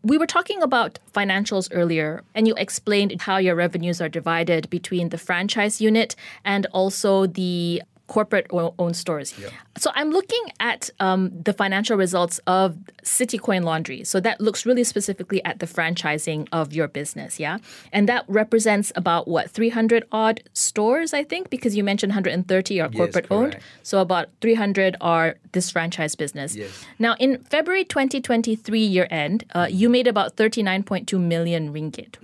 We 0.02 0.18
were 0.18 0.26
talking 0.26 0.60
about 0.60 0.98
financials 1.14 1.68
earlier, 1.70 2.24
and 2.34 2.48
you 2.48 2.54
explained 2.56 3.20
how 3.20 3.36
your 3.36 3.54
revenues 3.54 4.00
are 4.00 4.08
divided 4.08 4.68
between 4.70 5.10
the 5.10 5.18
franchise 5.18 5.80
unit 5.80 6.16
and 6.44 6.66
also 6.72 7.26
the 7.28 7.80
corporate 8.06 8.46
owned 8.52 8.96
stores. 8.96 9.34
So 9.78 9.90
I'm 9.94 10.10
looking 10.10 10.42
at 10.60 10.90
um, 11.00 11.30
the 11.42 11.52
financial 11.52 11.96
results 11.96 12.40
of 12.46 12.76
CityCoin 13.02 13.64
Laundry. 13.64 14.04
So 14.04 14.20
that 14.20 14.40
looks 14.40 14.66
really 14.66 14.84
specifically 14.84 15.42
at 15.44 15.60
the 15.60 15.66
franchising 15.66 16.48
of 16.52 16.72
your 16.72 16.88
business, 16.88 17.40
yeah? 17.40 17.58
And 17.92 18.08
that 18.08 18.24
represents 18.28 18.92
about 18.96 19.28
what, 19.28 19.50
300 19.50 20.04
odd 20.12 20.42
stores, 20.52 21.14
I 21.14 21.24
think, 21.24 21.48
because 21.48 21.76
you 21.76 21.84
mentioned 21.84 22.10
130 22.10 22.80
are 22.80 22.88
corporate 22.90 23.26
owned. 23.30 23.58
So 23.82 24.00
about 24.00 24.28
300 24.40 24.96
are 25.00 25.36
this 25.52 25.70
franchise 25.70 26.14
business. 26.14 26.54
Yes. 26.54 26.84
Now, 26.98 27.16
in 27.18 27.38
February 27.44 27.84
2023 27.84 28.80
year 28.80 29.06
end, 29.10 29.44
uh, 29.54 29.68
you 29.70 29.88
made 29.88 30.06
about 30.06 30.36
39.2 30.36 31.18
million 31.18 31.72
ringgit. 31.72 32.16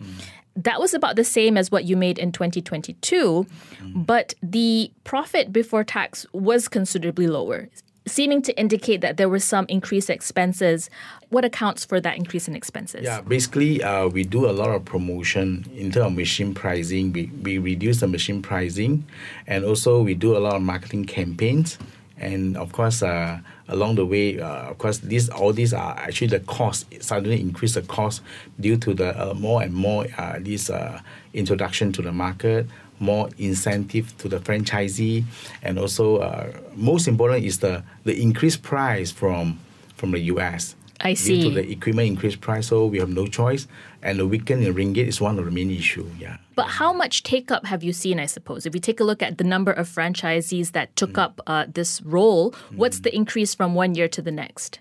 That 0.56 0.80
was 0.80 0.92
about 0.92 1.16
the 1.16 1.24
same 1.24 1.56
as 1.56 1.70
what 1.70 1.84
you 1.84 1.96
made 1.96 2.18
in 2.18 2.32
2022, 2.32 3.46
but 3.94 4.34
the 4.42 4.90
profit 5.04 5.52
before 5.52 5.84
tax 5.84 6.26
was 6.32 6.66
considerably 6.66 7.28
lower, 7.28 7.68
seeming 8.06 8.42
to 8.42 8.58
indicate 8.58 9.00
that 9.00 9.18
there 9.18 9.28
were 9.28 9.38
some 9.38 9.66
increased 9.68 10.10
expenses. 10.10 10.90
What 11.28 11.44
accounts 11.44 11.84
for 11.84 12.00
that 12.00 12.16
increase 12.16 12.48
in 12.48 12.56
expenses? 12.56 13.02
Yeah, 13.04 13.20
basically, 13.20 13.82
uh, 13.82 14.08
we 14.08 14.24
do 14.24 14.48
a 14.48 14.52
lot 14.52 14.70
of 14.70 14.84
promotion 14.84 15.64
in 15.76 15.92
terms 15.92 16.06
of 16.06 16.12
machine 16.14 16.54
pricing. 16.54 17.12
We, 17.12 17.26
we 17.42 17.58
reduce 17.58 18.00
the 18.00 18.08
machine 18.08 18.42
pricing, 18.42 19.06
and 19.46 19.64
also 19.64 20.02
we 20.02 20.14
do 20.14 20.36
a 20.36 20.40
lot 20.40 20.56
of 20.56 20.62
marketing 20.62 21.04
campaigns. 21.04 21.78
And 22.16 22.56
of 22.56 22.72
course, 22.72 23.02
uh, 23.02 23.38
along 23.68 23.96
the 23.96 24.04
way, 24.04 24.40
uh, 24.40 24.70
of 24.70 24.78
course, 24.78 24.98
these 24.98 25.28
all 25.28 25.52
these 25.52 25.72
are 25.72 25.96
actually 25.98 26.28
the 26.28 26.40
cost 26.40 26.86
suddenly 27.02 27.40
increase 27.40 27.74
the 27.74 27.82
cost 27.82 28.22
due 28.58 28.76
to 28.78 28.94
the 28.94 29.30
uh, 29.30 29.34
more 29.34 29.62
and 29.62 29.74
more 29.74 30.06
uh, 30.16 30.38
this 30.40 30.70
uh, 30.70 31.00
introduction 31.34 31.92
to 31.92 32.02
the 32.02 32.12
market, 32.12 32.66
more 32.98 33.28
incentive 33.38 34.16
to 34.18 34.28
the 34.28 34.38
franchisee, 34.38 35.24
and 35.62 35.78
also 35.78 36.18
uh, 36.18 36.52
most 36.74 37.08
important 37.08 37.44
is 37.44 37.58
the 37.58 37.82
the 38.04 38.20
increased 38.20 38.62
price 38.62 39.10
from 39.10 39.58
from 39.96 40.12
the 40.12 40.20
U.S. 40.20 40.74
I 41.00 41.14
Due 41.14 41.42
to 41.42 41.50
the 41.50 41.70
equipment 41.70 42.08
increased 42.08 42.40
price, 42.40 42.66
so 42.68 42.86
we 42.86 42.98
have 42.98 43.08
no 43.08 43.26
choice. 43.26 43.66
And 44.02 44.18
the 44.18 44.26
weaken 44.26 44.62
in 44.62 44.74
ringgit 44.74 45.06
is 45.06 45.20
one 45.20 45.38
of 45.38 45.44
the 45.44 45.50
main 45.50 45.70
issue. 45.70 46.06
Yeah. 46.18 46.38
But 46.56 46.66
how 46.66 46.92
much 46.92 47.22
take 47.22 47.50
up 47.50 47.66
have 47.66 47.84
you 47.84 47.92
seen, 47.92 48.18
I 48.18 48.26
suppose? 48.26 48.66
If 48.66 48.72
we 48.72 48.80
take 48.80 48.98
a 49.00 49.04
look 49.04 49.22
at 49.22 49.38
the 49.38 49.44
number 49.44 49.70
of 49.72 49.88
franchisees 49.88 50.72
that 50.72 50.94
took 50.96 51.12
Mm. 51.12 51.22
up 51.22 51.40
uh, 51.46 51.66
this 51.72 52.02
role, 52.02 52.52
what's 52.74 53.00
the 53.00 53.14
increase 53.14 53.54
from 53.54 53.74
one 53.74 53.94
year 53.94 54.08
to 54.08 54.20
the 54.22 54.32
next? 54.32 54.80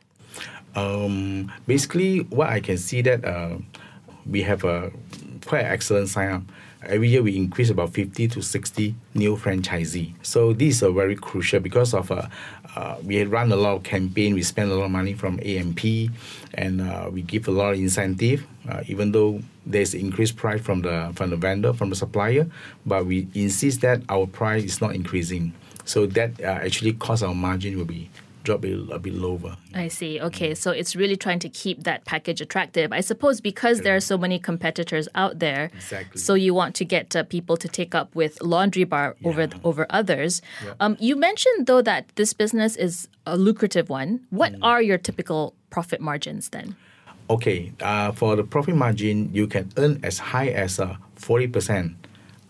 Um, 0.75 1.51
basically, 1.65 2.19
what 2.29 2.49
I 2.49 2.59
can 2.59 2.77
see 2.77 3.01
that 3.01 3.23
uh, 3.25 3.57
we 4.29 4.43
have 4.43 4.63
a 4.63 4.91
quite 5.45 5.65
excellent 5.65 6.09
sign 6.09 6.31
up. 6.31 6.43
Every 6.85 7.09
year 7.09 7.23
we 7.23 7.35
increase 7.35 7.69
about 7.71 7.93
50 7.93 8.27
to 8.29 8.41
60 8.41 8.95
new 9.15 9.35
franchisee. 9.35 10.13
So 10.21 10.53
this 10.53 10.75
is 10.77 10.83
a 10.83 10.91
very 10.91 11.15
crucial 11.15 11.59
because 11.59 11.93
of 11.93 12.11
uh, 12.11 12.27
uh, 12.77 12.95
we 13.03 13.23
run 13.23 13.51
a 13.51 13.55
lot 13.55 13.75
of 13.75 13.83
campaign. 13.83 14.35
We 14.35 14.43
spend 14.43 14.71
a 14.71 14.75
lot 14.75 14.85
of 14.85 14.91
money 14.91 15.13
from 15.13 15.39
AMP, 15.43 15.81
and 16.53 16.81
uh, 16.81 17.09
we 17.11 17.23
give 17.23 17.47
a 17.47 17.51
lot 17.51 17.73
of 17.73 17.79
incentive. 17.79 18.45
Uh, 18.69 18.83
even 18.87 19.11
though 19.11 19.41
there's 19.65 19.95
increased 19.95 20.35
price 20.37 20.61
from 20.61 20.83
the 20.83 21.11
from 21.15 21.31
the 21.31 21.37
vendor 21.37 21.73
from 21.73 21.89
the 21.89 21.95
supplier, 21.95 22.45
but 22.85 23.07
we 23.07 23.27
insist 23.33 23.81
that 23.81 24.01
our 24.09 24.27
price 24.27 24.63
is 24.63 24.79
not 24.79 24.93
increasing. 24.93 25.53
So 25.85 26.05
that 26.05 26.39
uh, 26.39 26.61
actually 26.61 26.93
cause 26.93 27.23
our 27.23 27.33
margin 27.33 27.77
will 27.77 27.85
be 27.85 28.11
drop 28.47 28.63
a, 28.65 28.73
a 28.97 28.99
bit 29.05 29.13
lower. 29.13 29.51
I 29.75 29.87
see. 29.99 30.13
Okay, 30.27 30.51
so 30.63 30.71
it's 30.79 30.95
really 31.01 31.17
trying 31.25 31.39
to 31.45 31.49
keep 31.63 31.77
that 31.89 31.99
package 32.13 32.39
attractive. 32.47 32.87
I 32.99 33.01
suppose 33.11 33.35
because 33.51 33.81
there 33.85 33.95
are 33.99 34.05
so 34.11 34.17
many 34.25 34.37
competitors 34.39 35.05
out 35.23 35.33
there, 35.45 35.63
Exactly. 35.75 36.19
so 36.25 36.31
you 36.45 36.53
want 36.61 36.73
to 36.81 36.85
get 36.95 37.07
uh, 37.15 37.23
people 37.35 37.55
to 37.63 37.67
take 37.79 37.93
up 37.99 38.09
with 38.21 38.33
Laundry 38.53 38.85
Bar 38.93 39.07
over 39.27 39.45
over 39.69 39.83
others. 39.99 40.41
Um, 40.83 40.95
you 41.07 41.13
mentioned 41.27 41.67
though 41.69 41.83
that 41.91 42.03
this 42.19 42.31
business 42.43 42.71
is 42.87 42.93
a 43.25 43.35
lucrative 43.47 43.87
one. 43.99 44.09
What 44.39 44.51
Mm. 44.53 44.59
are 44.69 44.81
your 44.89 44.97
typical 45.09 45.41
profit 45.75 45.99
margins 46.09 46.43
then? 46.55 46.67
Okay, 47.35 47.59
uh, 47.89 48.09
for 48.19 48.35
the 48.39 48.43
profit 48.53 48.75
margin, 48.85 49.17
you 49.37 49.45
can 49.53 49.65
earn 49.81 49.93
as 50.09 50.15
high 50.31 50.47
as 50.63 50.79
uh, 50.79 50.95
forty 51.27 51.47
percent 51.55 51.87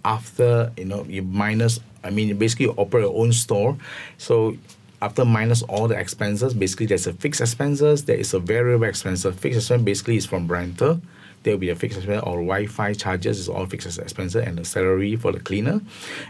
after 0.06 0.72
you 0.78 0.86
know 0.86 1.02
you 1.10 1.24
minus. 1.24 1.80
I 2.04 2.10
mean, 2.16 2.28
you 2.30 2.36
basically 2.36 2.68
operate 2.78 3.04
your 3.10 3.16
own 3.22 3.34
store, 3.34 3.76
so 4.18 4.56
after 5.02 5.26
minus 5.26 5.62
all 5.64 5.88
the 5.88 5.98
expenses, 6.00 6.54
basically 6.54 6.88
there's 6.88 7.08
a 7.08 7.14
fixed 7.14 7.42
expenses, 7.42 8.06
there 8.06 8.18
is 8.18 8.34
a 8.34 8.40
variable 8.40 8.86
expenses. 8.86 9.36
Fixed 9.36 9.58
expense 9.60 9.84
basically 9.84 10.18
is 10.18 10.26
from 10.26 10.48
rental. 10.48 11.02
There 11.44 11.54
will 11.54 11.60
be 11.60 11.70
a 11.70 11.76
fixed 11.76 11.98
expense 12.00 12.24
or 12.24 12.38
Wi-Fi 12.38 12.94
charges 12.94 13.40
is 13.40 13.48
all 13.48 13.66
fixed 13.68 13.98
expenses 14.00 14.44
and 14.44 14.58
the 14.58 14.66
salary 14.66 15.16
for 15.16 15.32
the 15.32 15.40
cleaner, 15.40 15.82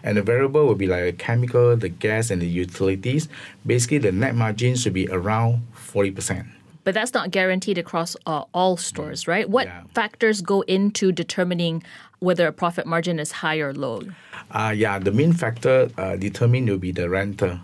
and 0.03 0.17
the 0.17 0.21
variable 0.21 0.67
will 0.67 0.75
be 0.75 0.85
like 0.87 1.03
a 1.03 1.13
chemical, 1.13 1.75
the 1.77 1.89
gas, 1.89 2.29
and 2.29 2.41
the 2.41 2.45
utilities. 2.47 3.29
Basically, 3.65 3.97
the 3.99 4.11
net 4.11 4.35
margin 4.35 4.75
should 4.75 4.93
be 4.93 5.07
around 5.09 5.65
forty 5.73 6.11
percent. 6.11 6.45
But 6.83 6.93
that's 6.93 7.13
not 7.13 7.31
guaranteed 7.31 7.77
across 7.77 8.15
uh, 8.25 8.43
all 8.53 8.77
stores, 8.77 9.27
right? 9.27 9.49
What 9.49 9.65
Yeah. 9.67 9.81
factors 9.93 10.41
go 10.41 10.61
into 10.61 11.11
determining 11.11 11.83
whether 12.19 12.47
a 12.47 12.51
profit 12.53 12.85
margin 12.85 13.19
is 13.19 13.31
high 13.31 13.57
or 13.57 13.73
low? 13.73 14.03
Uh, 14.51 14.73
yeah, 14.75 14.97
the 14.99 15.11
main 15.11 15.33
factor 15.33 15.89
uh, 15.97 16.15
determined 16.15 16.69
will 16.69 16.77
be 16.77 16.91
the 16.91 17.09
renter. 17.09 17.59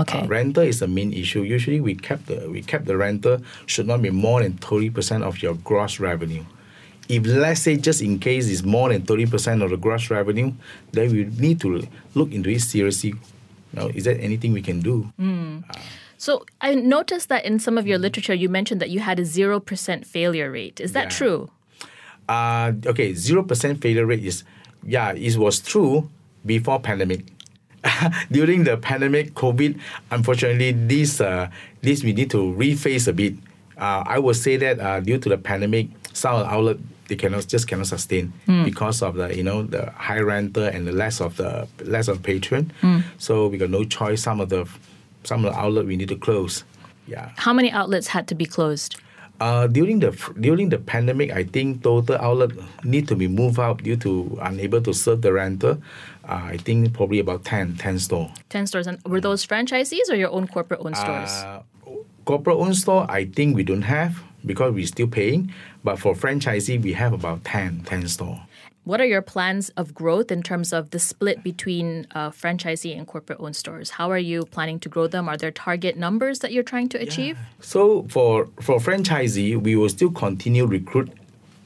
Okay. 0.00 0.20
Uh, 0.20 0.26
renter 0.26 0.62
is 0.62 0.80
the 0.80 0.88
main 0.88 1.12
issue. 1.12 1.42
Usually, 1.42 1.80
we 1.80 1.94
kept 1.94 2.26
the 2.26 2.48
we 2.50 2.62
kept 2.62 2.86
the 2.86 2.96
renter 2.96 3.40
should 3.66 3.86
not 3.86 4.00
be 4.02 4.10
more 4.10 4.42
than 4.42 4.54
thirty 4.54 4.90
percent 4.90 5.22
of 5.24 5.42
your 5.42 5.54
gross 5.54 6.00
revenue. 6.00 6.44
If 7.08 7.26
let's 7.26 7.60
say 7.60 7.76
just 7.76 8.00
in 8.00 8.18
case 8.18 8.48
it's 8.48 8.62
more 8.62 8.88
than 8.90 9.02
thirty 9.02 9.26
percent 9.26 9.62
of 9.62 9.70
the 9.70 9.76
gross 9.76 10.08
revenue, 10.10 10.52
then 10.92 11.12
we 11.12 11.24
need 11.24 11.60
to 11.60 11.86
look 12.14 12.32
into 12.32 12.48
it 12.50 12.60
seriously. 12.60 13.14
Now, 13.74 13.88
is 13.88 14.04
there 14.04 14.18
anything 14.20 14.52
we 14.52 14.62
can 14.62 14.80
do? 14.80 15.10
So 16.18 16.44
I 16.60 16.74
noticed 16.76 17.28
that 17.30 17.44
in 17.44 17.58
some 17.58 17.76
of 17.78 17.86
your 17.86 17.98
literature, 17.98 18.34
you 18.34 18.48
mentioned 18.48 18.80
that 18.80 18.90
you 18.90 19.00
had 19.00 19.18
a 19.18 19.22
0% 19.22 20.06
failure 20.06 20.52
rate. 20.52 20.78
Is 20.80 20.92
that 20.92 21.04
Yeah. 21.04 21.08
true? 21.18 21.50
Uh, 22.28 22.72
okay, 22.86 23.12
zero 23.14 23.42
percent 23.42 23.80
failure 23.82 24.06
rate 24.06 24.22
is, 24.24 24.44
yeah, 24.86 25.12
it 25.12 25.36
was 25.36 25.58
true 25.58 26.08
before 26.46 26.78
pandemic, 26.80 27.24
during 28.30 28.64
the 28.64 28.76
pandemic, 28.76 29.34
COVID, 29.34 29.78
unfortunately, 30.10 30.72
this 30.72 31.20
uh, 31.20 31.50
this 31.80 32.02
we 32.04 32.12
need 32.12 32.30
to 32.30 32.38
reface 32.54 33.08
a 33.08 33.12
bit. 33.12 33.34
Uh, 33.76 34.04
I 34.06 34.18
would 34.18 34.36
say 34.36 34.56
that 34.56 34.78
uh, 34.78 35.00
due 35.00 35.18
to 35.18 35.28
the 35.28 35.38
pandemic, 35.38 35.88
some 36.12 36.34
of 36.36 36.46
the 36.46 36.52
outlet 36.52 36.76
they 37.08 37.16
cannot 37.16 37.46
just 37.48 37.66
cannot 37.68 37.88
sustain 37.88 38.32
because 38.64 39.02
of 39.02 39.16
the 39.16 39.36
you 39.36 39.42
know 39.42 39.62
the 39.62 39.90
high 39.92 40.20
renter 40.20 40.68
and 40.68 40.86
the 40.86 40.92
less 40.92 41.20
of 41.20 41.36
the 41.36 41.66
less 41.84 42.08
of 42.08 42.22
patron. 42.22 42.72
So 43.18 43.48
we 43.48 43.58
got 43.58 43.70
no 43.70 43.84
choice. 43.84 44.22
Some 44.22 44.40
of 44.40 44.48
the 44.48 44.68
some 45.24 45.44
of 45.44 45.52
the 45.52 45.58
outlet 45.58 45.86
we 45.86 45.96
need 45.96 46.08
to 46.08 46.16
close. 46.16 46.64
Yeah. 47.06 47.30
How 47.36 47.52
many 47.52 47.70
outlets 47.70 48.08
had 48.08 48.28
to 48.28 48.34
be 48.34 48.46
closed? 48.46 48.96
Uh, 49.40 49.66
during 49.66 49.98
the 49.98 50.12
during 50.38 50.68
the 50.68 50.78
pandemic, 50.78 51.32
I 51.32 51.42
think 51.42 51.82
total 51.82 52.16
outlet 52.16 52.52
need 52.84 53.08
to 53.08 53.16
be 53.16 53.26
moved 53.26 53.58
out 53.58 53.82
due 53.82 53.96
to 53.96 54.38
unable 54.40 54.80
to 54.82 54.94
serve 54.94 55.22
the 55.22 55.32
renter. 55.32 55.78
Uh, 56.24 56.50
I 56.52 56.56
think 56.56 56.92
probably 56.92 57.18
about 57.18 57.44
10, 57.44 57.76
10 57.76 57.98
store. 57.98 58.32
10 58.48 58.66
stores. 58.66 58.86
And 58.86 59.02
were 59.04 59.20
those 59.20 59.46
franchisees 59.46 60.10
or 60.10 60.14
your 60.14 60.30
own 60.30 60.46
corporate 60.46 60.80
owned 60.84 60.96
stores? 60.96 61.30
Uh, 61.30 61.62
corporate 62.24 62.56
owned 62.56 62.76
store, 62.76 63.06
I 63.10 63.24
think 63.24 63.56
we 63.56 63.62
don't 63.64 63.82
have 63.82 64.22
because 64.44 64.72
we're 64.72 64.86
still 64.86 65.08
paying. 65.08 65.52
But 65.84 65.98
for 65.98 66.14
franchisee, 66.14 66.80
we 66.80 66.92
have 66.92 67.12
about 67.12 67.44
10, 67.44 67.82
10 67.84 68.08
store. 68.08 68.40
What 68.84 69.00
are 69.00 69.06
your 69.06 69.22
plans 69.22 69.68
of 69.70 69.94
growth 69.94 70.32
in 70.32 70.42
terms 70.42 70.72
of 70.72 70.90
the 70.90 70.98
split 70.98 71.44
between 71.44 72.06
uh, 72.16 72.30
franchisee 72.30 72.96
and 72.96 73.06
corporate 73.06 73.38
owned 73.38 73.54
stores? 73.54 73.90
How 73.90 74.10
are 74.10 74.18
you 74.18 74.44
planning 74.46 74.80
to 74.80 74.88
grow 74.88 75.06
them? 75.06 75.28
Are 75.28 75.36
there 75.36 75.52
target 75.52 75.96
numbers 75.96 76.40
that 76.40 76.52
you're 76.52 76.64
trying 76.64 76.88
to 76.90 77.00
achieve? 77.00 77.38
So 77.60 78.06
for 78.08 78.48
for 78.60 78.80
franchisee, 78.80 79.56
we 79.56 79.76
will 79.76 79.88
still 79.88 80.10
continue 80.10 80.66
recruit 80.66 81.12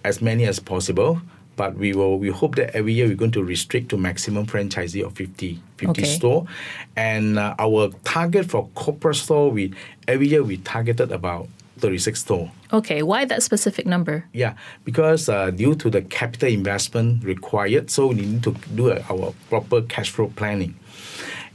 as 0.05 0.21
many 0.21 0.45
as 0.45 0.59
possible. 0.61 1.23
But 1.57 1.77
we 1.77 1.93
will 1.95 2.19
we 2.19 2.29
hope 2.29 2.57
that 2.57 2.77
every 2.77 2.93
year 2.93 3.07
we're 3.07 3.17
going 3.17 3.33
to 3.33 3.43
restrict 3.43 3.89
to 3.91 3.97
maximum 3.97 4.47
franchisee 4.47 5.05
of 5.05 5.15
50, 5.15 5.61
50 5.79 5.91
Okay. 5.91 6.05
store. 6.05 6.47
And 6.95 7.39
uh, 7.39 7.55
our 7.59 7.91
target 8.05 8.51
for 8.51 8.69
corporate 8.75 9.17
store, 9.17 9.51
we 9.51 9.73
every 10.07 10.29
year 10.29 10.45
we 10.45 10.59
targeted 10.59 11.11
about 11.13 11.49
36 11.79 12.21
store. 12.21 12.51
Okay, 12.73 13.03
why 13.03 13.25
that 13.25 13.43
specific 13.43 13.87
number? 13.87 14.25
Yeah, 14.33 14.55
because 14.85 15.29
uh, 15.29 15.51
due 15.51 15.75
to 15.77 15.91
the 15.91 16.03
capital 16.03 16.49
investment 16.49 17.23
required, 17.25 17.91
so 17.91 18.09
we 18.09 18.15
need 18.17 18.43
to 18.45 18.53
do 18.75 18.91
a, 18.91 19.01
our 19.11 19.35
proper 19.51 19.83
cash 19.83 20.11
flow 20.11 20.33
planning. 20.37 20.75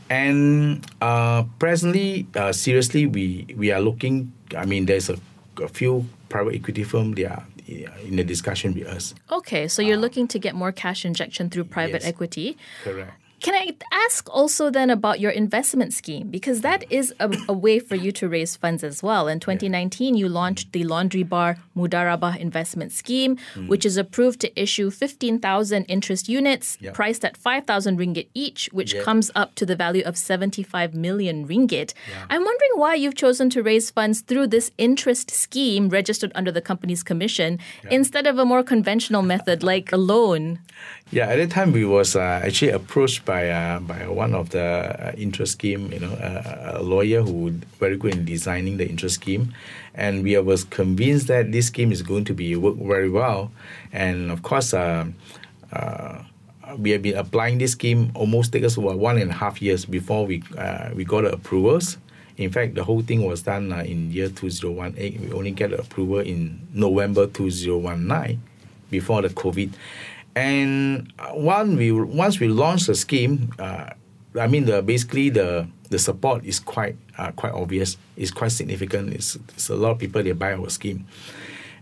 And 0.09 0.85
uh, 1.01 1.43
presently, 1.57 2.27
uh, 2.35 2.51
seriously, 2.51 3.05
we, 3.05 3.47
we 3.57 3.71
are 3.71 3.79
looking. 3.79 4.33
I 4.57 4.65
mean, 4.65 4.85
there's 4.85 5.09
a, 5.09 5.17
a 5.61 5.67
few 5.67 6.05
private 6.29 6.55
equity 6.55 6.83
firm. 6.83 7.13
They 7.13 7.25
are 7.25 7.43
uh, 7.69 7.91
in 8.07 8.19
a 8.19 8.23
discussion 8.23 8.73
with 8.73 8.87
us. 8.87 9.13
Okay, 9.31 9.67
so 9.67 9.81
you're 9.81 9.97
looking 9.97 10.27
to 10.29 10.39
get 10.39 10.55
more 10.55 10.71
cash 10.71 11.05
injection 11.05 11.49
through 11.49 11.65
private 11.65 12.01
Yes. 12.01 12.05
equity. 12.09 12.57
Correct. 12.83 13.13
Can 13.41 13.55
I 13.55 13.73
ask 14.05 14.29
also 14.29 14.69
then 14.69 14.91
about 14.91 15.19
your 15.19 15.31
investment 15.31 15.93
scheme? 15.93 16.27
Because 16.29 16.61
that 16.61 16.83
is 16.91 17.11
a, 17.19 17.27
a 17.49 17.53
way 17.53 17.79
for 17.79 17.95
you 17.95 18.11
to 18.11 18.29
raise 18.29 18.55
funds 18.55 18.83
as 18.83 19.01
well. 19.01 19.27
In 19.27 19.39
2019, 19.39 20.13
you 20.15 20.29
launched 20.29 20.73
the 20.73 20.83
Laundry 20.83 21.23
Bar 21.23 21.57
Mudarabah 21.75 22.37
Investment 22.37 22.91
Scheme, 22.91 23.37
Hmm. 23.55 23.67
which 23.67 23.83
is 23.83 23.97
approved 23.97 24.41
to 24.41 24.61
issue 24.61 24.91
15,000 24.91 25.85
interest 25.85 26.29
units 26.29 26.77
Yep. 26.81 26.93
priced 26.93 27.25
at 27.25 27.35
5,000 27.35 27.97
ringgit 27.97 28.27
each, 28.35 28.69
which 28.71 28.93
Yep. 28.93 29.03
comes 29.05 29.31
up 29.33 29.55
to 29.55 29.65
the 29.65 29.75
value 29.75 30.03
of 30.05 30.17
75 30.17 30.93
million 30.93 31.47
ringgit. 31.47 31.93
I'm 32.29 32.43
wondering 32.45 32.75
why 32.75 32.93
you've 32.93 33.15
chosen 33.15 33.49
to 33.51 33.63
raise 33.63 33.89
funds 33.89 34.21
through 34.21 34.47
this 34.47 34.69
interest 34.77 35.31
scheme 35.31 35.89
registered 35.89 36.31
under 36.35 36.51
the 36.51 36.61
company's 36.61 37.01
commission 37.01 37.57
instead 37.89 38.27
of 38.27 38.37
a 38.37 38.45
more 38.45 38.61
conventional 38.61 39.23
method 39.23 39.63
like 39.63 39.91
a 39.91 39.97
loan. 39.97 40.59
Yeah, 41.11 41.27
at 41.27 41.37
that 41.37 41.49
time 41.51 41.71
we 41.71 41.85
was 41.85 42.15
uh, 42.15 42.41
actually 42.45 42.71
approached 42.71 43.25
by 43.25 43.30
uh, 43.31 43.79
by 43.79 44.07
one 44.07 44.33
of 44.35 44.49
the 44.49 44.61
uh, 44.61 45.11
interest 45.17 45.53
scheme, 45.53 45.91
you 45.91 45.99
know, 45.99 46.11
uh, 46.13 46.79
a 46.79 46.83
lawyer 46.83 47.21
who 47.21 47.51
very 47.79 47.97
good 47.97 48.13
in 48.15 48.25
designing 48.25 48.77
the 48.77 48.87
interest 48.87 49.15
scheme, 49.15 49.53
and 49.95 50.23
we 50.23 50.37
was 50.39 50.63
convinced 50.63 51.27
that 51.27 51.51
this 51.51 51.67
scheme 51.67 51.91
is 51.91 52.01
going 52.01 52.25
to 52.25 52.33
be 52.33 52.55
work 52.55 52.75
very 52.75 53.09
well, 53.09 53.51
and 53.91 54.31
of 54.31 54.43
course. 54.43 54.73
Uh, 54.73 55.05
uh, 55.73 56.23
we 56.77 56.91
have 56.91 57.01
been 57.01 57.17
applying 57.17 57.57
this 57.57 57.73
scheme 57.73 58.11
almost 58.15 58.53
take 58.53 58.63
us 58.63 58.77
about 58.77 58.97
one 58.97 59.17
and 59.17 59.29
a 59.29 59.33
half 59.33 59.61
years 59.61 59.83
before 59.83 60.25
we 60.25 60.41
uh, 60.57 60.89
we 60.95 61.03
got 61.03 61.21
the 61.21 61.33
approvals. 61.33 61.97
In 62.37 62.49
fact, 62.49 62.75
the 62.75 62.83
whole 62.83 63.01
thing 63.01 63.25
was 63.25 63.41
done 63.41 63.71
in 63.73 64.09
year 64.11 64.29
2018. 64.29 65.29
We 65.29 65.33
only 65.33 65.51
get 65.51 65.73
approval 65.73 66.19
in 66.19 66.65
November 66.73 67.27
2019 67.27 68.41
before 68.89 69.21
the 69.21 69.29
COVID. 69.29 69.73
And 70.35 71.11
uh, 71.19 71.29
one 71.31 71.75
we 71.75 71.91
once 71.91 72.39
we 72.39 72.47
launched 72.47 72.87
the 72.87 72.95
scheme, 72.95 73.51
uh, 73.59 73.89
I 74.39 74.47
mean 74.47 74.65
the 74.65 74.81
basically 74.81 75.29
the 75.29 75.67
the 75.89 75.99
support 75.99 76.45
is 76.45 76.59
quite 76.59 76.95
uh, 77.17 77.31
quite 77.31 77.53
obvious. 77.53 77.97
It's 78.15 78.31
quite 78.31 78.51
significant. 78.51 79.13
It's, 79.13 79.35
it's 79.35 79.69
a 79.69 79.75
lot 79.75 79.91
of 79.91 79.99
people 79.99 80.23
they 80.23 80.31
buy 80.31 80.53
our 80.53 80.69
scheme, 80.69 81.05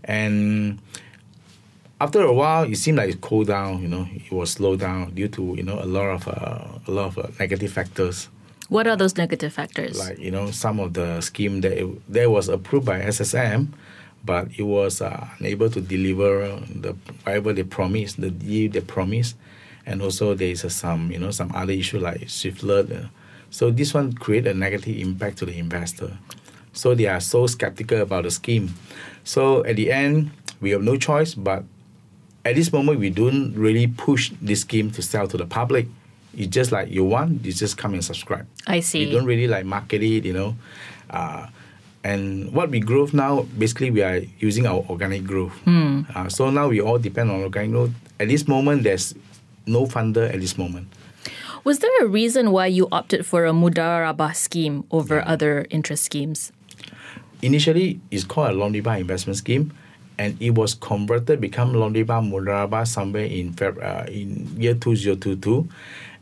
and 0.04 0.80
after 2.00 2.22
a 2.22 2.32
while, 2.32 2.64
it 2.64 2.76
seemed 2.76 2.98
like 2.98 3.10
it 3.10 3.20
cooled 3.20 3.46
down. 3.48 3.82
You 3.82 3.88
know, 3.88 4.08
it 4.12 4.32
was 4.32 4.50
slowed 4.52 4.80
down 4.80 5.14
due 5.14 5.28
to 5.28 5.54
you 5.56 5.62
know 5.62 5.78
a 5.80 5.86
lot 5.86 6.08
of 6.08 6.28
uh, 6.28 6.78
a 6.86 6.90
lot 6.90 7.06
of 7.06 7.18
uh, 7.18 7.28
negative 7.38 7.72
factors 7.72 8.28
What 8.70 8.86
are 8.86 8.96
those 8.96 9.16
negative 9.16 9.52
factors? 9.52 9.98
like 9.98 10.18
you 10.18 10.30
know 10.30 10.50
some 10.52 10.78
of 10.78 10.94
the 10.94 11.20
scheme 11.20 11.60
that 11.62 11.72
it, 11.72 12.12
that 12.12 12.30
was 12.30 12.48
approved 12.48 12.86
by 12.86 13.00
SSM, 13.00 13.68
but 14.24 14.48
it 14.56 14.62
was 14.62 15.00
uh, 15.00 15.28
unable 15.38 15.70
to 15.70 15.80
deliver 15.80 16.60
the 16.74 16.94
whatever 17.24 17.52
they 17.52 17.62
promised, 17.62 18.20
the 18.20 18.30
deal 18.30 18.70
they 18.70 18.80
promised, 18.80 19.36
and 19.86 20.02
also 20.02 20.34
there 20.34 20.48
is 20.48 20.64
uh, 20.64 20.68
some 20.68 21.10
you 21.10 21.18
know 21.18 21.30
some 21.30 21.50
other 21.54 21.72
issue 21.72 21.98
like 21.98 22.28
shift 22.28 22.62
alert. 22.62 22.90
uh, 22.92 23.06
so 23.50 23.70
this 23.70 23.92
one 23.92 24.12
create 24.12 24.46
a 24.46 24.54
negative 24.54 24.96
impact 24.96 25.38
to 25.38 25.46
the 25.46 25.58
investor. 25.58 26.16
So 26.72 26.94
they 26.94 27.06
are 27.06 27.20
so 27.20 27.48
skeptical 27.48 28.00
about 28.00 28.22
the 28.22 28.30
scheme. 28.30 28.74
So 29.24 29.64
at 29.64 29.74
the 29.74 29.90
end, 29.90 30.30
we 30.60 30.70
have 30.70 30.82
no 30.82 30.96
choice 30.96 31.34
but 31.34 31.64
at 32.44 32.54
this 32.54 32.72
moment 32.72 32.98
we 32.98 33.10
don't 33.10 33.52
really 33.54 33.86
push 33.86 34.32
this 34.40 34.60
scheme 34.62 34.90
to 34.92 35.02
sell 35.02 35.26
to 35.28 35.36
the 35.36 35.46
public. 35.46 35.88
It's 36.36 36.46
just 36.46 36.70
like 36.70 36.90
you 36.90 37.04
want, 37.04 37.44
you 37.44 37.52
just 37.52 37.76
come 37.76 37.92
and 37.92 38.04
subscribe. 38.04 38.46
I 38.66 38.80
see. 38.80 39.04
We 39.06 39.12
don't 39.12 39.24
really 39.24 39.48
like 39.48 39.66
market 39.66 40.02
it, 40.02 40.24
you 40.24 40.32
know. 40.32 40.56
Uh, 41.10 41.48
and 42.02 42.52
what 42.52 42.70
we 42.70 42.80
grow 42.80 43.08
now, 43.12 43.42
basically 43.58 43.90
we 43.90 44.02
are 44.02 44.20
using 44.38 44.66
our 44.66 44.84
organic 44.88 45.24
growth. 45.24 45.52
Hmm. 45.64 46.02
Uh, 46.14 46.28
so 46.28 46.50
now 46.50 46.68
we 46.68 46.80
all 46.80 46.98
depend 46.98 47.30
on 47.30 47.42
organic 47.42 47.72
growth. 47.72 47.90
At 48.18 48.28
this 48.28 48.48
moment, 48.48 48.84
there's 48.84 49.14
no 49.66 49.86
funder 49.86 50.32
at 50.32 50.40
this 50.40 50.56
moment. 50.56 50.88
Was 51.62 51.80
there 51.80 51.92
a 52.00 52.06
reason 52.06 52.52
why 52.52 52.66
you 52.66 52.88
opted 52.90 53.26
for 53.26 53.44
a 53.44 53.52
mudarabah 53.52 54.34
scheme 54.34 54.84
over 54.90 55.22
other 55.26 55.66
interest 55.68 56.04
schemes? 56.04 56.52
Initially, 57.42 58.00
it's 58.10 58.24
called 58.24 58.50
a 58.50 58.52
laundry 58.54 58.80
bar 58.80 58.96
investment 58.96 59.36
scheme, 59.36 59.72
and 60.18 60.40
it 60.40 60.50
was 60.50 60.74
converted 60.74 61.40
become 61.40 61.74
laundry 61.74 62.02
bar 62.02 62.22
mudarabah 62.22 62.86
somewhere 62.86 63.24
in 63.24 63.52
Feb, 63.52 63.76
uh, 63.76 64.10
in 64.10 64.48
year 64.56 64.72
2022 64.72 65.68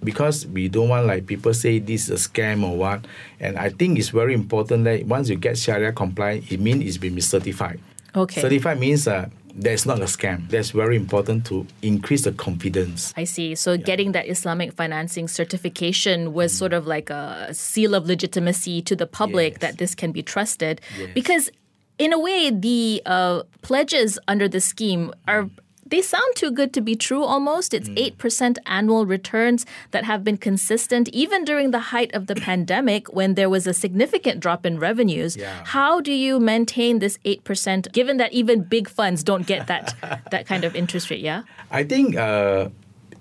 because 0.04 0.46
we 0.46 0.68
don't 0.68 0.88
want 0.88 1.06
like 1.06 1.26
people 1.26 1.52
say 1.52 1.78
this 1.78 2.08
is 2.08 2.26
a 2.26 2.28
scam 2.28 2.62
or 2.68 2.76
what 2.76 3.04
and 3.40 3.58
i 3.58 3.68
think 3.68 3.98
it's 3.98 4.10
very 4.10 4.32
important 4.34 4.84
that 4.84 5.04
once 5.06 5.28
you 5.28 5.36
get 5.36 5.58
sharia 5.58 5.92
compliant 5.92 6.50
it 6.52 6.60
means 6.60 6.84
it's 6.84 6.96
been 6.98 7.20
certified 7.20 7.80
Okay. 8.16 8.40
certified 8.40 8.80
means 8.80 9.06
uh, 9.06 9.28
that's 9.54 9.84
not 9.84 9.98
a 10.00 10.04
scam 10.04 10.48
that's 10.48 10.70
very 10.70 10.96
important 10.96 11.44
to 11.46 11.66
increase 11.82 12.22
the 12.24 12.32
confidence 12.32 13.12
I 13.16 13.24
see. 13.24 13.54
So 13.54 13.76
getting 13.76 14.12
that 14.12 14.28
Islamic 14.28 14.72
financing 14.72 15.28
certification 15.28 16.32
was 16.32 16.56
sort 16.56 16.72
of 16.72 16.86
like 16.86 17.10
a 17.10 17.52
seal 17.52 17.94
of 17.94 18.06
legitimacy 18.06 18.80
to 18.82 18.96
the 18.96 19.06
public 19.06 19.54
Yes. 19.54 19.60
that 19.60 19.78
this 19.78 19.94
can 19.94 20.12
be 20.12 20.22
trusted. 20.22 20.80
Yes. 20.98 21.10
Because 21.14 21.50
in 21.98 22.12
a 22.12 22.18
way, 22.18 22.50
the 22.50 23.02
uh, 23.04 23.42
pledges 23.62 24.18
under 24.28 24.48
the 24.48 24.60
scheme 24.60 25.12
are. 25.26 25.48
They 25.90 26.02
sound 26.02 26.36
too 26.36 26.50
good 26.50 26.72
to 26.74 26.80
be 26.82 26.96
true 26.96 27.24
almost. 27.24 27.72
It's 27.72 27.88
8% 27.90 28.58
annual 28.66 29.06
returns 29.06 29.64
that 29.92 30.04
have 30.04 30.22
been 30.22 30.36
consistent 30.36 31.08
even 31.08 31.44
during 31.44 31.70
the 31.70 31.78
height 31.92 32.14
of 32.14 32.26
the 32.26 32.34
pandemic 32.48 33.12
when 33.12 33.34
there 33.34 33.48
was 33.48 33.66
a 33.66 33.72
significant 33.72 34.40
drop 34.40 34.66
in 34.66 34.78
revenues. 34.78 35.36
Yeah. 35.36 35.64
How 35.64 36.00
do 36.00 36.12
you 36.12 36.38
maintain 36.38 36.98
this 36.98 37.18
8% 37.24 37.90
given 37.92 38.18
that 38.18 38.32
even 38.32 38.64
big 38.64 38.88
funds 38.88 39.24
don't 39.24 39.46
get 39.46 39.66
that 39.68 39.94
that 40.30 40.46
kind 40.46 40.64
of 40.64 40.76
interest 40.76 41.10
rate, 41.10 41.20
yeah? 41.20 41.42
I 41.70 41.84
think 41.84 42.16
uh, 42.16 42.68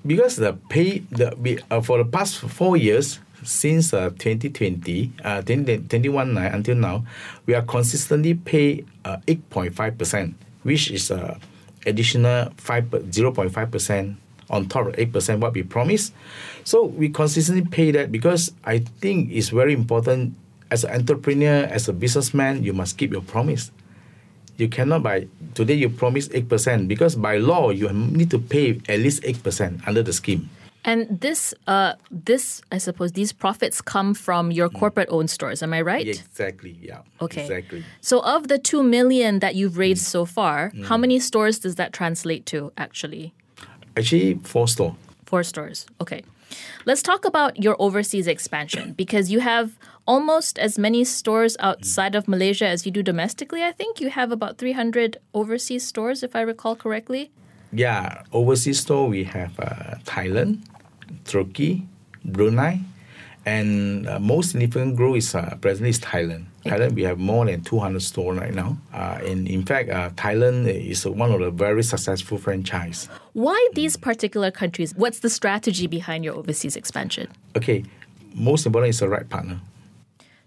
because 0.06 0.36
the 0.36 0.54
pay 0.70 1.00
the 1.12 1.36
we, 1.40 1.60
uh, 1.72 1.82
for 1.82 1.98
the 1.98 2.06
past 2.06 2.40
four 2.40 2.76
years 2.76 3.20
since 3.44 3.94
uh, 3.94 4.10
2020 4.10 5.12
uh, 5.24 5.42
2021 5.42 6.38
uh, 6.38 6.50
until 6.54 6.76
now, 6.76 7.06
we 7.46 7.54
are 7.54 7.62
consistently 7.62 8.34
pay 8.34 8.84
uh, 9.06 9.18
8.5 9.28 9.98
percent, 9.98 10.36
which 10.64 10.92
is 10.92 11.12
uh, 11.12 11.40
additional 11.88 12.52
five 12.58 12.86
0.5 12.86 13.72
percent 13.72 14.18
on 14.50 14.68
top 14.68 14.88
of 14.88 14.96
8 14.98 15.12
percent 15.12 15.40
what 15.40 15.54
we 15.54 15.64
promised. 15.64 16.14
So 16.64 16.84
we 16.86 17.10
consistently 17.10 17.66
pay 17.66 17.92
that 17.92 18.12
because 18.12 18.54
I 18.64 18.80
think 18.80 19.32
it's 19.32 19.50
very 19.50 19.74
important 19.74 20.36
as 20.70 20.84
an 20.84 20.92
entrepreneur, 20.92 21.64
as 21.66 21.88
a 21.88 21.94
businessman, 21.94 22.64
you 22.64 22.74
must 22.74 22.98
keep 22.98 23.12
your 23.12 23.22
promise 23.22 23.72
you 24.58 24.68
cannot 24.68 25.04
buy 25.04 25.28
today 25.54 25.76
you 25.76 25.90
promise 25.90 26.28
8% 26.30 26.88
because 26.88 27.16
by 27.16 27.38
law 27.38 27.70
you 27.70 27.90
need 27.94 28.30
to 28.32 28.40
pay 28.40 28.82
at 28.90 29.00
least 29.00 29.24
8% 29.24 29.88
under 29.88 30.04
the 30.04 30.12
scheme 30.12 30.50
And 30.88 31.20
this, 31.20 31.54
uh, 31.68 31.94
this, 32.10 32.62
I 32.72 32.78
suppose, 32.78 33.12
these 33.12 33.34
profits 33.34 33.82
come 33.82 34.14
from 34.14 34.52
your 34.52 34.70
corporate-owned 34.70 35.30
stores. 35.30 35.62
Am 35.62 35.74
I 35.74 35.82
right? 35.82 36.08
Exactly. 36.08 36.80
Yeah. 36.82 37.02
Okay. 37.22 37.42
Exactly. 37.42 37.84
So, 38.00 38.22
of 38.22 38.48
the 38.48 38.58
two 38.58 38.84
million 38.84 39.40
that 39.40 39.56
you've 39.56 39.78
raised 39.78 40.06
so 40.06 40.24
far, 40.24 40.72
how 40.86 40.96
many 40.96 41.20
stores 41.20 41.60
does 41.60 41.76
that 41.76 41.92
translate 41.92 42.46
to? 42.48 42.72
Actually, 42.78 43.34
Actually, 43.98 44.36
four 44.44 44.68
store. 44.70 44.96
four 45.26 45.44
stores. 45.44 45.86
Okay. 46.00 46.24
Let's 46.86 47.02
talk 47.02 47.26
about 47.26 47.62
your 47.62 47.76
overseas 47.80 48.26
expansion 48.26 48.94
because 49.04 49.30
you 49.30 49.42
have 49.42 49.78
almost 50.08 50.58
as 50.58 50.80
many 50.80 51.04
stores 51.04 51.58
outside 51.60 52.16
of 52.16 52.30
Malaysia 52.30 52.66
as 52.66 52.86
you 52.86 52.94
do 52.94 53.04
domestically. 53.04 53.62
I 53.62 53.74
think 53.74 54.00
you 54.00 54.10
have 54.10 54.32
about 54.32 54.58
300 54.58 55.18
overseas 55.34 55.86
stores, 55.86 56.24
if 56.24 56.34
I 56.34 56.42
recall 56.42 56.78
correctly. 56.78 57.30
Yeah, 57.74 58.24
overseas 58.32 58.80
store 58.80 59.10
we 59.10 59.26
have 59.26 59.60
uh, 59.60 59.96
Thailand, 60.06 60.62
Turkey, 61.26 61.88
Brunei, 62.24 62.80
and 63.46 64.08
uh, 64.10 64.20
most 64.20 64.52
significant 64.52 64.96
growth 64.96 65.18
is 65.18 65.34
uh, 65.34 65.56
presently 65.62 65.90
is 65.90 66.00
Thailand. 66.00 66.46
Thailand 66.66 66.94
we 66.94 67.04
have 67.04 67.18
more 67.18 67.46
than 67.46 67.62
200 67.62 68.02
stores 68.02 68.38
right 68.38 68.54
now, 68.54 68.78
uh, 68.94 69.20
and 69.26 69.48
in 69.48 69.64
fact 69.64 69.90
uh, 69.90 70.10
Thailand 70.12 70.68
is 70.68 71.06
one 71.06 71.32
of 71.32 71.40
the 71.40 71.50
very 71.50 71.84
successful 71.84 72.38
franchise. 72.38 73.08
Why 73.34 73.58
these 73.74 73.96
particular 73.96 74.52
countries? 74.52 74.94
What's 74.96 75.20
the 75.20 75.30
strategy 75.30 75.88
behind 75.88 76.26
your 76.26 76.36
overseas 76.36 76.76
expansion? 76.76 77.30
Okay, 77.56 77.86
most 78.34 78.66
important 78.66 78.90
is 78.90 79.00
the 79.00 79.08
right 79.08 79.28
partner. 79.30 79.62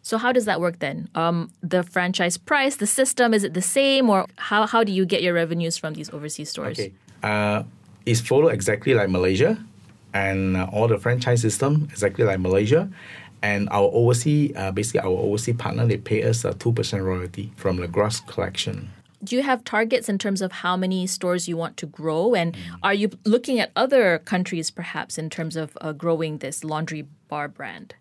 So 0.02 0.18
how 0.18 0.32
does 0.32 0.44
that 0.46 0.60
work 0.60 0.78
then? 0.78 1.08
Um, 1.14 1.50
the 1.62 1.82
franchise 1.82 2.36
price, 2.36 2.76
the 2.76 2.86
system, 2.86 3.34
is 3.34 3.44
it 3.44 3.54
the 3.54 3.62
same, 3.62 4.08
or 4.08 4.26
how, 4.36 4.66
how 4.66 4.82
do 4.82 4.92
you 4.92 5.04
get 5.04 5.22
your 5.22 5.34
revenues 5.34 5.76
from 5.76 5.94
these 5.94 6.10
overseas 6.10 6.50
stores? 6.50 6.78
Okay, 6.78 6.92
uh, 7.22 7.64
it's 8.06 8.20
follow 8.20 8.48
exactly 8.48 8.94
like 8.94 9.10
Malaysia, 9.10 9.62
and 10.12 10.56
uh, 10.56 10.68
all 10.72 10.88
the 10.88 10.98
franchise 10.98 11.40
system 11.42 11.88
exactly 11.90 12.24
like 12.24 12.40
Malaysia, 12.40 12.90
and 13.42 13.68
our 13.70 13.90
overseas, 13.92 14.52
uh, 14.56 14.70
basically 14.70 15.00
our 15.00 15.16
overseas 15.16 15.56
partner, 15.56 15.86
they 15.86 15.96
pay 15.96 16.22
us 16.22 16.44
a 16.44 16.54
two 16.54 16.72
percent 16.72 17.02
royalty 17.02 17.52
from 17.56 17.76
the 17.76 17.88
gross 17.88 18.20
collection. 18.20 18.90
Do 19.22 19.36
you 19.36 19.42
have 19.42 19.64
targets 19.64 20.08
in 20.08 20.16
terms 20.16 20.40
of 20.40 20.50
how 20.64 20.78
many 20.78 21.06
stores 21.06 21.46
you 21.46 21.56
want 21.56 21.76
to 21.76 21.86
grow, 21.86 22.34
and 22.34 22.56
are 22.82 22.94
you 22.94 23.10
looking 23.24 23.60
at 23.60 23.70
other 23.76 24.18
countries 24.18 24.70
perhaps 24.70 25.18
in 25.18 25.28
terms 25.28 25.56
of 25.56 25.76
uh, 25.82 25.92
growing 25.92 26.38
this 26.38 26.64
laundry 26.64 27.06
bar 27.28 27.46
brand? 27.46 27.94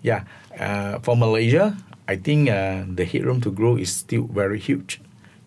Yeah, 0.00 0.24
uh, 0.58 0.98
for 1.00 1.14
Malaysia, 1.14 1.76
I 2.08 2.16
think 2.16 2.48
uh, 2.48 2.84
the 2.88 3.04
headroom 3.04 3.42
to 3.42 3.50
grow 3.52 3.76
is 3.76 3.92
still 3.92 4.24
very 4.32 4.58
huge. 4.58 5.00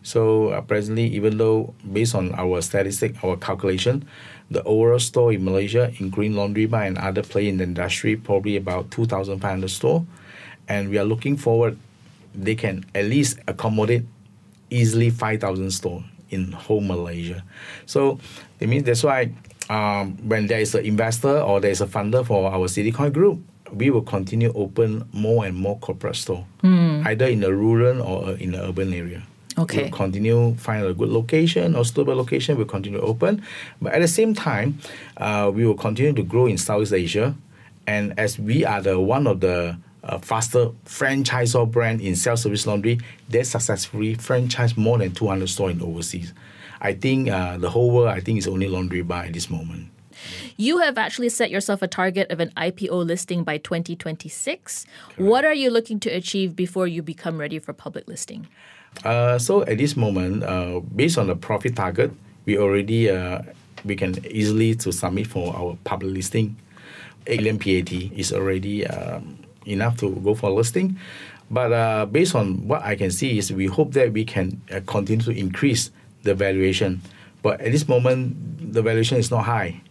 So 0.04 0.50
uh, 0.50 0.62
presently, 0.62 1.08
even 1.08 1.38
though 1.38 1.74
based 1.92 2.14
on 2.14 2.36
our 2.36 2.62
statistic, 2.62 3.24
our 3.24 3.36
calculation, 3.36 4.06
the 4.54 4.64
overall 4.64 5.00
store 5.00 5.34
in 5.34 5.44
Malaysia, 5.44 5.92
in 6.00 6.10
green 6.10 6.36
laundry 6.36 6.66
bar 6.66 6.84
and 6.84 6.98
other 6.98 7.22
play 7.22 7.48
in 7.48 7.58
the 7.58 7.64
industry, 7.64 8.16
probably 8.16 8.56
about 8.56 8.92
2,500 8.92 9.70
store, 9.70 10.06
and 10.68 10.90
we 10.90 10.98
are 10.98 11.06
looking 11.06 11.38
forward 11.38 11.78
they 12.36 12.56
can 12.56 12.86
at 12.96 13.06
least 13.06 13.40
accommodate 13.48 14.04
easily 14.70 15.10
5,000 15.10 15.72
store 15.72 16.04
in 16.30 16.52
whole 16.52 16.82
Malaysia. 16.82 17.44
So 17.86 18.20
it 18.60 18.68
means 18.68 18.86
that's 18.86 19.04
why 19.04 19.32
um, 19.70 20.18
when 20.28 20.48
there 20.48 20.60
is 20.60 20.74
an 20.76 20.86
investor 20.86 21.40
or 21.40 21.62
there 21.62 21.72
is 21.72 21.82
a 21.82 21.88
funder 21.88 22.26
for 22.26 22.50
our 22.52 22.68
Citycoin 22.68 23.14
group, 23.14 23.40
we 23.72 23.90
will 23.90 24.02
continue 24.02 24.52
open 24.56 25.08
more 25.14 25.46
and 25.46 25.56
more 25.56 25.78
corporate 25.80 26.16
store, 26.16 26.46
either 27.06 27.26
in 27.26 27.40
the 27.40 27.54
rural 27.54 28.02
or 28.02 28.32
in 28.38 28.52
the 28.52 28.62
urban 28.64 28.94
area. 28.94 29.24
Okay. 29.58 29.84
We'll 29.84 29.92
continue 29.92 30.56
find 30.56 30.86
a 30.86 30.94
good 30.94 31.10
location 31.10 31.76
or 31.76 31.86
stable 31.86 32.16
location. 32.16 32.58
We'll 32.58 32.66
continue 32.66 33.00
to 33.00 33.06
open, 33.06 33.44
but 33.82 33.94
at 33.94 34.02
the 34.02 34.08
same 34.08 34.34
time, 34.34 34.80
uh, 35.18 35.52
we 35.54 35.66
will 35.66 35.76
continue 35.76 36.14
to 36.14 36.24
grow 36.24 36.48
in 36.48 36.58
Southeast 36.58 36.94
Asia, 36.94 37.36
and 37.86 38.18
as 38.18 38.40
we 38.40 38.66
are 38.66 38.82
the 38.82 39.00
one 39.00 39.28
of 39.28 39.42
the 39.42 39.78
uh, 40.04 40.18
faster 40.18 40.68
franchisor 40.86 41.70
brand 41.70 42.02
in 42.02 42.16
self-service 42.16 42.68
laundry, 42.68 43.00
they 43.30 43.44
successfully 43.44 44.16
franchise 44.16 44.76
more 44.76 44.98
than 44.98 45.12
200 45.14 45.48
stores 45.48 45.76
in 45.76 45.82
overseas. 45.82 46.34
I 46.82 46.94
think 46.94 47.30
uh, 47.30 47.58
the 47.58 47.70
whole 47.70 47.92
world, 47.92 48.10
I 48.10 48.20
think, 48.20 48.40
is 48.40 48.48
only 48.48 48.68
laundry 48.68 49.02
bar 49.02 49.24
at 49.24 49.34
this 49.34 49.50
moment. 49.50 49.90
You 50.58 50.80
have 50.80 50.98
actually 50.98 51.30
set 51.30 51.50
yourself 51.50 51.82
a 51.82 51.88
target 51.88 52.30
of 52.30 52.40
an 52.40 52.52
IPO 52.56 53.06
listing 53.06 53.44
by 53.44 53.58
2026. 53.58 54.86
What 55.18 55.46
are 55.46 55.54
you 55.54 55.70
looking 55.70 56.00
to 56.02 56.10
achieve 56.10 56.56
before 56.56 56.88
you 56.88 57.02
become 57.02 57.38
ready 57.38 57.58
for 57.60 57.74
public 57.74 58.08
listing? 58.08 58.48
Uh, 59.04 59.38
so 59.38 59.64
at 59.64 59.78
this 59.78 59.98
moment, 59.98 60.44
uh, 60.44 60.80
based 60.96 61.18
on 61.18 61.28
the 61.28 61.36
profit 61.36 61.76
target, 61.76 62.12
we 62.46 62.58
already 62.58 63.10
uh, 63.10 63.42
we 63.84 63.96
can 63.96 64.16
easily 64.28 64.76
to 64.76 64.92
submit 64.92 65.28
for 65.28 65.56
our 65.56 65.78
public 65.84 66.14
listing. 66.14 66.56
8 67.28 67.40
million 67.40 67.60
PAT 67.60 67.92
is 68.18 68.34
already 68.34 68.86
um, 68.88 69.40
enough 69.66 69.98
to 69.98 70.10
go 70.10 70.36
for 70.36 70.52
listing. 70.52 70.98
But 71.52 71.72
uh, 71.72 72.06
based 72.06 72.36
on 72.36 72.68
what 72.68 72.82
I 72.84 72.96
can 72.96 73.12
see 73.12 73.38
is 73.38 73.52
we 73.52 73.68
hope 73.68 73.94
that 73.94 74.14
we 74.14 74.26
can 74.26 74.62
uh, 74.72 74.82
continue 74.86 75.24
to 75.26 75.32
increase 75.32 75.92
the 76.24 76.34
valuation. 76.34 77.02
But 77.42 77.62
at 77.62 77.72
this 77.72 77.88
moment, 77.88 78.74
the 78.74 78.82
valuation 78.82 79.18
is 79.18 79.30
not 79.30 79.44
high. 79.44 79.82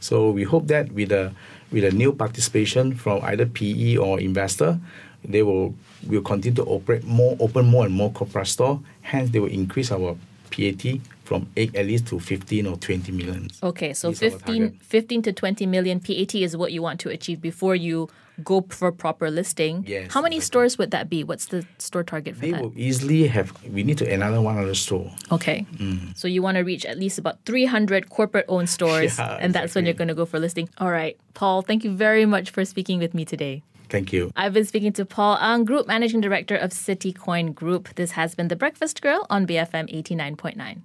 So 0.00 0.30
we 0.30 0.42
hope 0.42 0.66
that 0.68 0.92
with 0.92 1.08
the 1.10 1.32
with 1.72 1.84
a 1.84 1.90
new 1.90 2.12
participation 2.12 2.94
from 2.94 3.20
either 3.24 3.46
PE 3.46 3.96
or 3.96 4.20
investor, 4.20 4.78
they 5.24 5.42
will 5.42 5.74
will 6.06 6.22
continue 6.22 6.56
to 6.56 6.64
operate 6.64 7.04
more, 7.04 7.36
open 7.40 7.66
more 7.66 7.84
and 7.86 7.94
more 7.94 8.10
corporate 8.12 8.46
store. 8.48 8.80
Hence, 9.02 9.30
they 9.30 9.40
will 9.40 9.50
increase 9.52 9.90
our 9.92 10.16
PAT 10.50 11.00
from 11.24 11.48
eight 11.56 11.74
at 11.74 11.86
least 11.86 12.06
to 12.08 12.20
fifteen 12.20 12.66
or 12.66 12.76
twenty 12.76 13.10
million. 13.12 13.48
Okay, 13.62 13.92
so 13.92 14.10
These 14.10 14.20
15, 14.20 14.78
15 14.80 15.22
to 15.22 15.32
20 15.32 15.66
million 15.66 15.98
PAT 16.00 16.34
is 16.36 16.56
what 16.56 16.70
you 16.72 16.82
want 16.82 17.00
to 17.00 17.08
achieve 17.10 17.40
before 17.40 17.74
you 17.74 18.08
go 18.44 18.64
for 18.68 18.92
proper 18.92 19.30
listing. 19.30 19.82
Yes, 19.88 20.12
How 20.12 20.20
many 20.22 20.36
exactly. 20.36 20.46
stores 20.46 20.78
would 20.78 20.90
that 20.92 21.08
be? 21.10 21.24
What's 21.24 21.46
the 21.46 21.66
store 21.78 22.04
target 22.04 22.34
for 22.36 22.42
They 22.42 22.52
that? 22.52 22.62
will 22.62 22.72
easily 22.76 23.26
have. 23.26 23.52
We 23.72 23.82
need 23.82 23.98
to 23.98 24.12
another 24.12 24.40
one 24.40 24.56
other 24.58 24.74
store. 24.74 25.10
Okay. 25.32 25.66
Mm. 25.76 26.16
So 26.16 26.28
you 26.28 26.42
want 26.42 26.58
to 26.58 26.62
reach 26.62 26.84
at 26.84 26.98
least 26.98 27.18
about 27.18 27.38
300 27.46 28.08
corporate 28.10 28.44
owned 28.48 28.68
stores, 28.68 29.18
Yeah, 29.18 29.38
and 29.40 29.52
that's 29.54 29.74
when 29.74 29.84
you're 29.84 29.94
going 29.94 30.08
to 30.08 30.14
go 30.14 30.26
for 30.26 30.38
listing. 30.38 30.68
All 30.78 30.90
right. 30.92 31.16
Paul, 31.34 31.62
thank 31.62 31.82
you 31.82 31.90
very 31.90 32.26
much 32.26 32.50
for 32.50 32.64
speaking 32.64 32.98
with 33.00 33.14
me 33.14 33.24
today. 33.24 33.62
Thank 33.88 34.12
you. 34.12 34.30
I've 34.36 34.52
been 34.52 34.64
speaking 34.64 34.92
to 34.94 35.04
Paul 35.04 35.38
Ang, 35.40 35.64
Group 35.64 35.86
Managing 35.86 36.20
Director 36.20 36.56
of 36.56 36.70
Citycoin 36.70 37.54
Group. 37.54 37.94
This 37.94 38.12
has 38.12 38.34
been 38.34 38.48
The 38.48 38.56
Breakfast 38.56 39.00
Grill 39.00 39.26
on 39.30 39.46
BFM 39.46 39.92
89.9. 39.92 40.82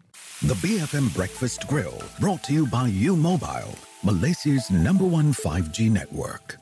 The 0.48 0.54
BFM 0.56 1.14
Breakfast 1.16 1.68
Grill, 1.68 2.02
brought 2.20 2.44
to 2.46 2.54
you 2.54 2.66
by 2.68 2.88
U 2.88 3.16
Mobile, 3.16 3.76
Malaysia's 4.04 4.70
number 4.72 5.06
one 5.06 5.34
5G 5.34 5.92
network. 5.92 6.58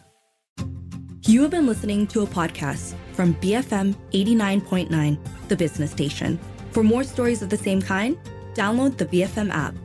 You 1.23 1.41
have 1.43 1.51
been 1.51 1.67
listening 1.67 2.07
to 2.07 2.21
a 2.21 2.25
podcast 2.25 2.95
from 3.13 3.35
BFM 3.35 3.95
89.9, 4.13 5.19
the 5.47 5.55
business 5.55 5.91
station. 5.91 6.39
For 6.71 6.83
more 6.83 7.03
stories 7.03 7.41
of 7.41 7.49
the 7.49 7.57
same 7.57 7.81
kind, 7.81 8.17
download 8.53 8.97
the 8.97 9.05
BFM 9.05 9.51
app. 9.51 9.75